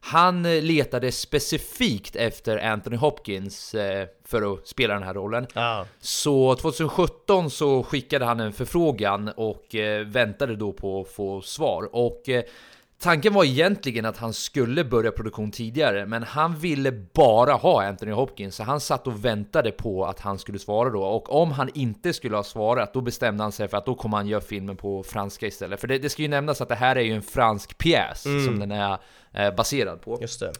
[0.02, 5.48] han eh, letade specifikt efter Anthony Hopkins eh, för att spela den här rollen.
[5.54, 5.86] Ja.
[6.00, 11.90] Så 2017 så skickade han en förfrågan och eh, väntade då på att få svar.
[11.96, 12.30] Och
[13.00, 18.12] tanken var egentligen att han skulle börja produktion tidigare, men han ville bara ha Anthony
[18.12, 21.04] Hopkins, så han satt och väntade på att han skulle svara då.
[21.04, 24.18] Och om han inte skulle ha svarat, då bestämde han sig för att då kommer
[24.18, 25.80] han göra filmen på franska istället.
[25.80, 28.46] För det, det ska ju nämnas att det här är ju en fransk pjäs Mm.
[28.46, 28.98] som den är
[29.34, 30.18] eh, baserad på.
[30.22, 30.52] Just det.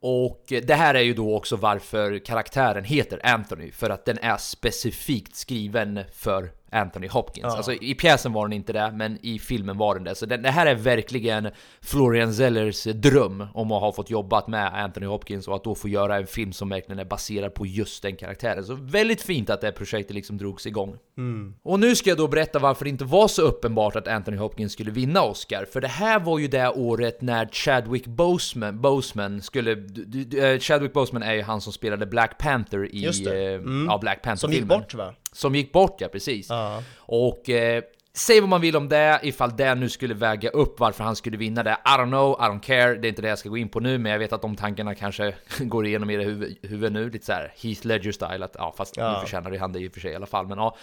[0.00, 4.36] Och det här är ju då också varför karaktären heter Anthony, för att den är
[4.36, 7.46] specifikt skriven för Anthony Hopkins.
[7.50, 7.56] Ja.
[7.56, 10.14] Alltså i pjäsen var den inte det, men i filmen var den det.
[10.14, 11.48] Så den, det här är verkligen
[11.80, 15.88] Florian Zellers dröm om att ha fått jobbat med Anthony Hopkins och att då få
[15.88, 18.64] göra en film som verkligen är baserad på just den karaktären.
[18.64, 20.96] Så väldigt fint att det projektet liksom drogs igång.
[21.18, 21.54] Mm.
[21.62, 24.72] Och nu ska jag då berätta varför det inte var så uppenbart att Anthony Hopkins
[24.72, 25.66] skulle vinna Oscar.
[25.72, 29.72] För det här var ju det året när Chadwick Boseman, Boseman skulle...
[29.72, 33.00] eh, Chadwick Boseman är ju han som spelade Black Panther i...
[33.04, 33.54] Just det.
[33.54, 33.86] eh, Mm.
[33.90, 35.14] Ja, Black Panther Som gick bort va?
[35.36, 36.48] Som gick bort, ja precis.
[36.50, 36.82] Ja.
[36.96, 37.50] Och...
[37.50, 37.82] Eh,
[38.12, 41.36] Säg vad man vill om det, ifall det nu skulle väga upp varför han skulle
[41.36, 41.70] vinna det.
[41.84, 43.80] I don't know, I don't care, det är inte det jag ska gå in på
[43.80, 47.10] nu, men jag vet att de tankarna kanske går igenom i era huvud, huvud nu,
[47.10, 49.12] lite så här Heath Ledger-style, att ja, fast Ja.
[49.12, 50.76] nu förtjänar det han det i och för sig i alla fall, men ja.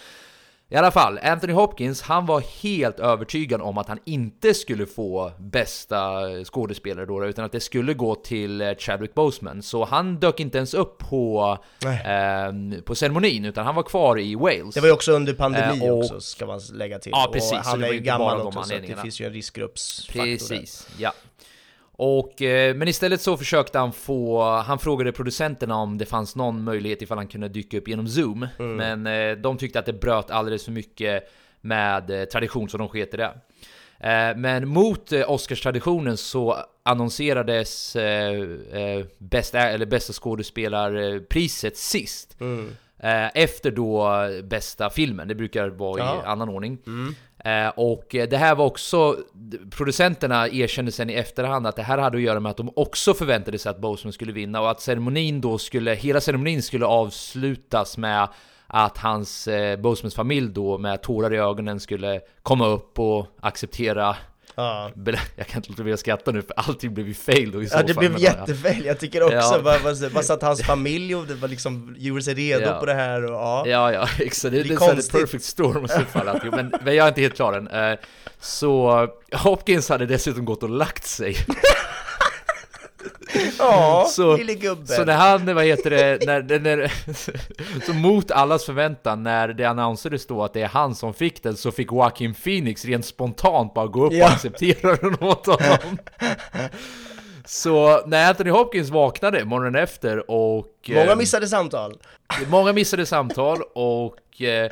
[0.74, 5.32] I alla fall, Anthony Hopkins, han var helt övertygad om att han inte skulle få
[5.38, 9.62] bästa skådespelare då, utan att det skulle gå till eh, Chadwick Boseman.
[9.62, 14.34] Så han dök inte ens upp på, eh, på ceremonin, utan han var kvar i
[14.34, 14.74] Wales.
[14.74, 17.12] Det var ju också under pandemi Eh, och- också, ska man lägga till.
[17.14, 20.30] Ja, precis, Och han är ju gammal också, så det finns ju en riskgruppsfaktor där.
[20.36, 21.12] Precis, ja.
[21.96, 26.64] Och, eh, men istället så försökte han få, han frågade producenterna om det fanns någon
[26.64, 28.48] möjlighet ifall han kunde dyka upp genom Zoom.
[28.58, 28.76] Mm.
[28.76, 32.88] Men eh, de tyckte att det bröt alldeles för mycket med eh, tradition så de
[32.88, 33.32] sket i det.
[34.36, 37.96] Men mot Oscars-traditionen så annonserades
[39.18, 42.36] bästa, eller bästa skådespelarpriset sist.
[42.40, 42.70] Mm.
[43.34, 46.78] Efter då bästa filmen, det brukar vara i annan ordning.
[46.86, 47.14] Mm.
[47.44, 49.16] Eh, och det här var också,
[49.70, 53.14] producenterna erkände sen i efterhand att det här hade att göra med att de också
[53.14, 57.98] förväntade sig att Boseman skulle vinna och att ceremonin då skulle, hela ceremonin skulle avslutas
[57.98, 58.28] med
[58.66, 64.16] att hans, eh, Bosemans familj då med tårar i ögonen skulle komma upp och acceptera
[64.56, 64.90] Ja.
[65.36, 67.66] Jag kan inte låta bli att skratta nu för allting blev ju fail då i
[67.68, 69.60] så Ja det fall, blev men, jättefel, jag tycker också, Ja.
[69.62, 72.72] vad, vad, vad satt hans familj och det var liksom, gjorde sig redo Ja.
[72.80, 74.52] på det här och ja Ja, ja, exakt.
[74.52, 75.12] Det, Det det, är konstigt.
[75.20, 76.28] perfect storm i så fall.
[76.28, 77.68] Att, jo, men, men jag är inte helt klar än.
[77.92, 77.98] Eh,
[78.40, 81.36] Så Hopkins hade dessutom gått och lagt sig.
[83.58, 84.86] Ja, så, lille gubben.
[84.86, 86.92] så när han, vad heter det, när, när,
[87.86, 91.56] så mot allas förväntan, när det annonserades då att det är han som fick den,
[91.56, 94.24] så fick Joaquin Phoenix rent spontant bara gå upp Ja.
[94.24, 95.98] och acceptera den åt honom.
[97.44, 100.66] Så när Anthony Hopkins vaknade morgonen efter och...
[100.88, 101.98] Många eh, missade samtal
[102.48, 104.70] Många missade samtal och eh,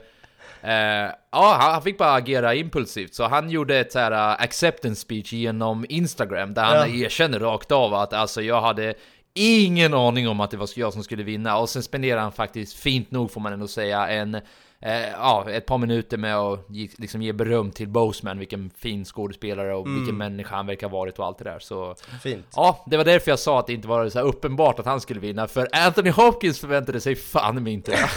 [1.31, 3.15] ja, han fick bara agera impulsivt.
[3.15, 7.05] Så han gjorde ett så här uh, acceptance speech genom Instagram där han Ja.
[7.07, 8.95] erkänner rakt av att alltså jag hade
[9.35, 12.77] ingen aning om att det var jag som skulle vinna och sen spenderade han faktiskt
[12.77, 14.41] fint nog får man ändå säga en
[14.83, 19.05] eh, ja, ett par minuter med att ge, liksom ge beröm till Boseman, vilken fin
[19.05, 19.99] skådespelare och Mm.
[20.01, 21.59] vilken människa han verkar ha varit och allt det där.
[21.59, 24.87] Så Fint Ja, det var därför jag sa att det inte var så uppenbart att
[24.87, 28.09] han skulle vinna, för Anthony Hopkins förväntade sig fan mig inte det.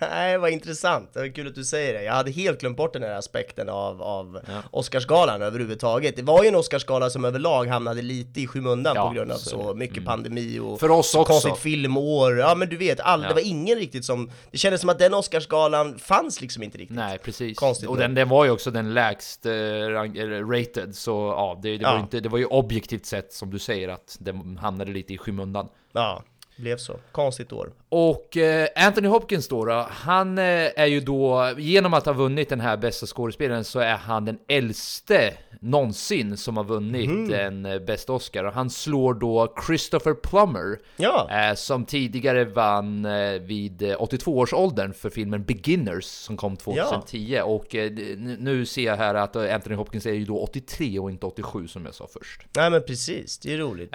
[0.00, 1.10] Nej, vad intressant.
[1.14, 2.02] Det var kul att du säger det.
[2.02, 6.16] Jag hade helt glömt bort den här aspekten av, av Oscarsgalan överhuvudtaget.
[6.16, 9.36] Det var ju en Oscarsgala som överlag hamnade lite i skymundan Ja, på grund av
[9.36, 11.32] så så mycket pandemi och För oss så också.
[11.32, 12.38] konstigt filmår.
[12.38, 13.28] Ja, men du vet, all, Ja.
[13.28, 14.30] det var ingen riktigt som...
[14.50, 16.96] Det kändes som att den Oscarsgalan fanns liksom inte riktigt.
[16.96, 17.58] Nej, precis.
[17.58, 21.78] Konstigt och den, den var ju också den lägst eh, eller rated, så ja, det,
[21.78, 21.96] det, Var Ja.
[21.96, 25.18] ju inte, det var ju objektivt sett som du säger att den hamnade lite i
[25.18, 25.68] skymundan.
[25.92, 26.22] Ja,
[26.56, 26.96] blev så.
[27.12, 27.72] Konstigt år.
[27.98, 30.44] Och eh, Anthony Hopkins då, då han eh,
[30.76, 34.38] är ju då, genom att ha vunnit den här bästa skådespelaren så är han den
[34.48, 37.32] äldste någonsin som har vunnit Mhm.
[37.34, 38.44] en eh, bästa Oscar.
[38.44, 41.54] Och han slår då Christopher Plummer, Ja.
[41.56, 43.06] som tidigare vann
[43.40, 47.40] vid eh, 82-årsåldern för filmen Beginners som kom 2010.
[47.44, 51.10] Och eh, n- nu ser jag här att Anthony Hopkins är ju då 83 och
[51.10, 52.40] inte 87 som jag sa först.
[52.56, 53.90] Nej men precis, det är roligt.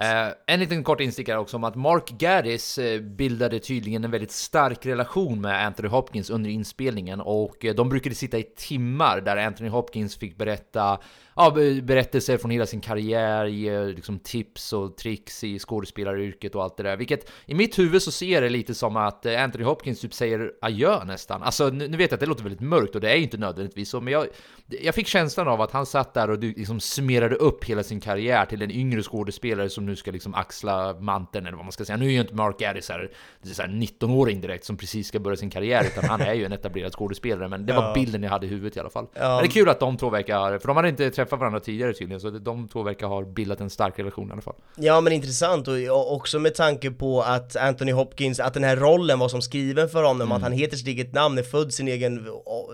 [0.47, 5.42] En liten kort instickare också om att Mark Gaddis bildade tydligen en väldigt stark relation
[5.42, 10.18] med Anthony Hopkins under inspelningen och eh, de brukade sitta i timmar där Anthony Hopkins
[10.18, 11.00] fick berätta
[11.36, 11.52] ja,
[11.84, 16.84] berättelser från hela sin karriär, ge liksom tips och tricks i skådespelaryrket och allt det
[16.84, 16.98] där.
[16.98, 20.52] Vilket i mitt huvud så ser det lite som att eh, Anthony Hopkins typ säger
[20.62, 21.44] adjö nästan.
[21.44, 23.38] Alltså nu, nu vet jag att det låter väldigt mörkt och det är ju inte
[23.38, 24.28] nödvändigtvis så, men jag,
[24.68, 28.46] jag fick känslan av att han satt där och liksom summerade upp hela sin karriär
[28.46, 31.98] till en yngre skådespelare som nu ska liksom axla manteln eller vad man ska säga.
[31.98, 33.12] Nu är ju inte Mark Addis här,
[33.42, 36.51] det här 19-åring direkt som precis ska börja sin karriär, utan han är ju en
[36.51, 37.93] etablerad skådespelare, men det var Ja.
[37.93, 39.07] bilden jag hade i huvudet i alla fall.
[39.13, 39.19] Ja.
[39.30, 41.93] Men det är kul att de två verkar, för de hade inte träffat varandra tidigare
[41.93, 44.55] tydligen, så de två verkar ha bildat en stark relation i alla fall.
[44.76, 49.19] Ja men intressant och också med tanke på att Anthony Hopkins, att den här rollen
[49.19, 50.32] var som skriven för honom, Mm.
[50.32, 52.28] att han heter sitt eget namn, är född sin egen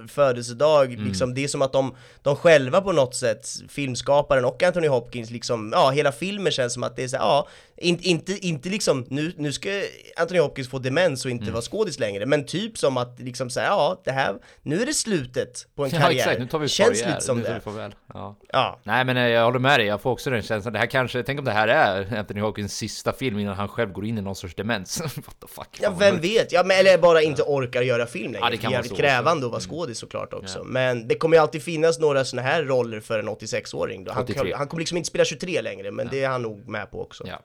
[0.07, 1.05] födelsedag, Mm.
[1.07, 5.29] liksom det är som att de, de själva på något sätt, filmskaparen och Anthony Hopkins
[5.31, 9.05] liksom, ja hela filmen känns som att det är så ja, in, inte, inte liksom,
[9.09, 9.69] nu, nu ska
[10.17, 11.53] Anthony Hopkins få demens och inte Mm.
[11.53, 14.93] vara skådis längre, men typ som att liksom säga, ja det här, nu är det
[14.93, 16.17] slutet på en Ja karriär.
[16.19, 17.59] exakt, nu tar vi Känns lite som nu tar det.
[17.59, 17.95] farväl.
[18.13, 18.35] Ja.
[18.53, 18.79] Ja.
[18.83, 20.73] Nej men eh, jag håller med dig, jag får också den känslan.
[20.73, 23.91] Det här kanske, tänk om det här är Anthony Hopkins sista film innan han själv
[23.91, 25.01] går in i någon sorts demens.
[25.01, 25.79] What the fuck?
[25.81, 26.51] Ja, vem vet?
[26.51, 28.45] Ja, men, eller bara inte orkar göra film längre.
[28.45, 29.01] Ja, det kan är vara jävligt också.
[29.03, 29.11] Mm.
[29.11, 30.63] krävande att vara skådis såklart också.
[30.63, 34.03] Men det kommer ju alltid finnas några såna här roller för en 86-åring.
[34.03, 34.11] då.
[34.11, 34.53] Han, 83.
[34.55, 37.23] han kommer liksom inte spela 23 längre, men det är han nog med på också.
[37.27, 37.39] Ja.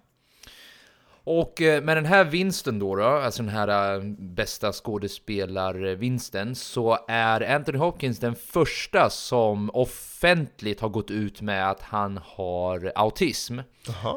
[1.25, 6.99] Och eh, med den här vinsten då, då alltså den här eh, bästa skådespelarvinsten, så
[7.09, 13.59] är Anthony Hopkins den första som offentligt har gått ut med att han har autism.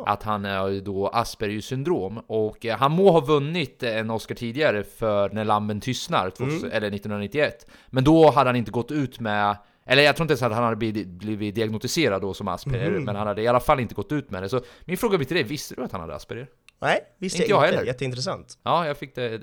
[0.06, 2.18] Att han är ju då Aspergers syndrom.
[2.28, 6.72] Och eh, han må ha vunnit en Oscar tidigare för När lammen tystnar, 2000, Mm.
[6.78, 7.68] eller 1991.
[7.88, 10.64] Men då hade han inte gått ut med eller jag tror inte ens att han
[10.64, 13.04] hade blivit, diagnostiserad då som Asperger, Mhm.
[13.04, 14.50] men han hade i alla fall inte gått ut med det.
[14.50, 16.48] Så min fråga blir till dig, visste du att han hade Asperger?
[16.86, 17.76] Nej, visste Inte jag jag inte.
[17.76, 17.88] heller.
[17.88, 18.58] Jätteintressant.
[18.64, 19.42] Ja, jag fick det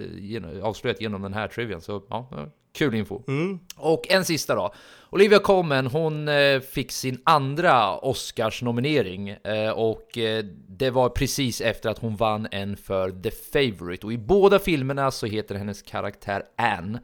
[0.62, 3.22] avslöjat genom den här trivian, så ja, kul info.
[3.28, 3.58] Mm.
[3.76, 4.74] Och en sista då.
[5.10, 11.90] Olivia Colman, hon eh, fick sin andra Oscars-nominering eh, och eh, det var precis efter
[11.90, 14.06] att hon vann en för The Favourite.
[14.06, 17.00] Och i båda filmerna så heter hennes karaktär Anne.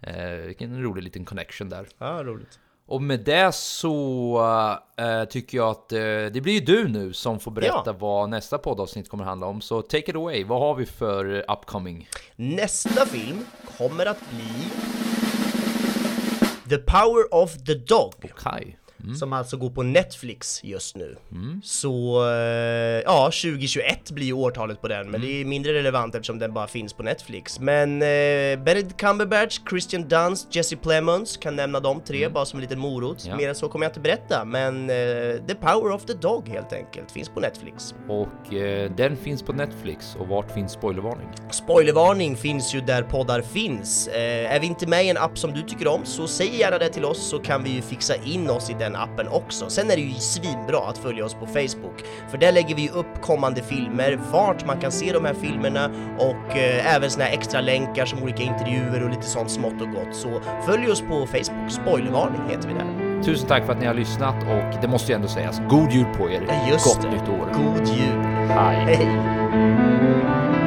[0.00, 1.86] Eh, vilken rolig liten connection där.
[1.98, 2.58] Ja, roligt.
[2.88, 4.40] Och med det så
[4.96, 5.98] eh, tycker jag att eh,
[6.32, 7.92] det blir ju du nu som får berätta Ja.
[7.98, 9.60] vad nästa poddavsnitt kommer handla om.
[9.60, 12.08] Så take it away, vad har vi för upcoming?
[12.36, 13.46] Nästa film
[13.78, 14.68] kommer att bli
[16.68, 18.12] The Power of the Dog.
[18.36, 18.78] Okej.
[19.04, 19.14] Mm.
[19.14, 21.16] Som alltså går på Netflix just nu.
[21.62, 26.38] Så eh, ja, 2021 blir ju årtalet på den, men det är mindre relevant eftersom
[26.38, 27.60] den bara finns på Netflix.
[27.60, 28.06] Men eh,
[28.64, 33.24] Benedict Cumberbatch, Christian Dunst, Jesse Plemons, kan nämna de tre bara som en liten morot.
[33.26, 33.36] Ja.
[33.36, 34.96] Mer än så kommer jag inte berätta, men eh,
[35.46, 37.94] The Power of the Dog helt enkelt, finns på Netflix.
[38.08, 40.16] Och eh, den finns på Netflix.
[40.18, 41.28] Och vart finns spoilervarning?
[41.50, 44.08] Spoilervarning finns ju där poddar finns.
[44.08, 46.78] Eh, är vi inte med i en app som du tycker om så säg gärna
[46.78, 49.70] det till oss så kan vi ju fixa in oss i den appen också.
[49.70, 53.20] Sen är det ju svinbra att följa oss på Facebook för där lägger vi upp
[53.22, 57.60] kommande filmer, vart man kan se de här filmerna och eh, även såna här extra
[57.60, 60.14] länkar som olika intervjuer och lite sånt smått och gott.
[60.16, 63.22] Så följ oss på Facebook, spoilervarning heter vi där.
[63.22, 66.06] Tusen tack för att ni har lyssnat och det måste ju ändå sägas, god jul
[66.18, 66.42] på er!
[66.48, 67.10] Ja, just Gott det.
[67.10, 67.52] nytt år!
[67.54, 68.24] God jul!
[68.48, 68.96] Hej!
[68.96, 70.57] Hej!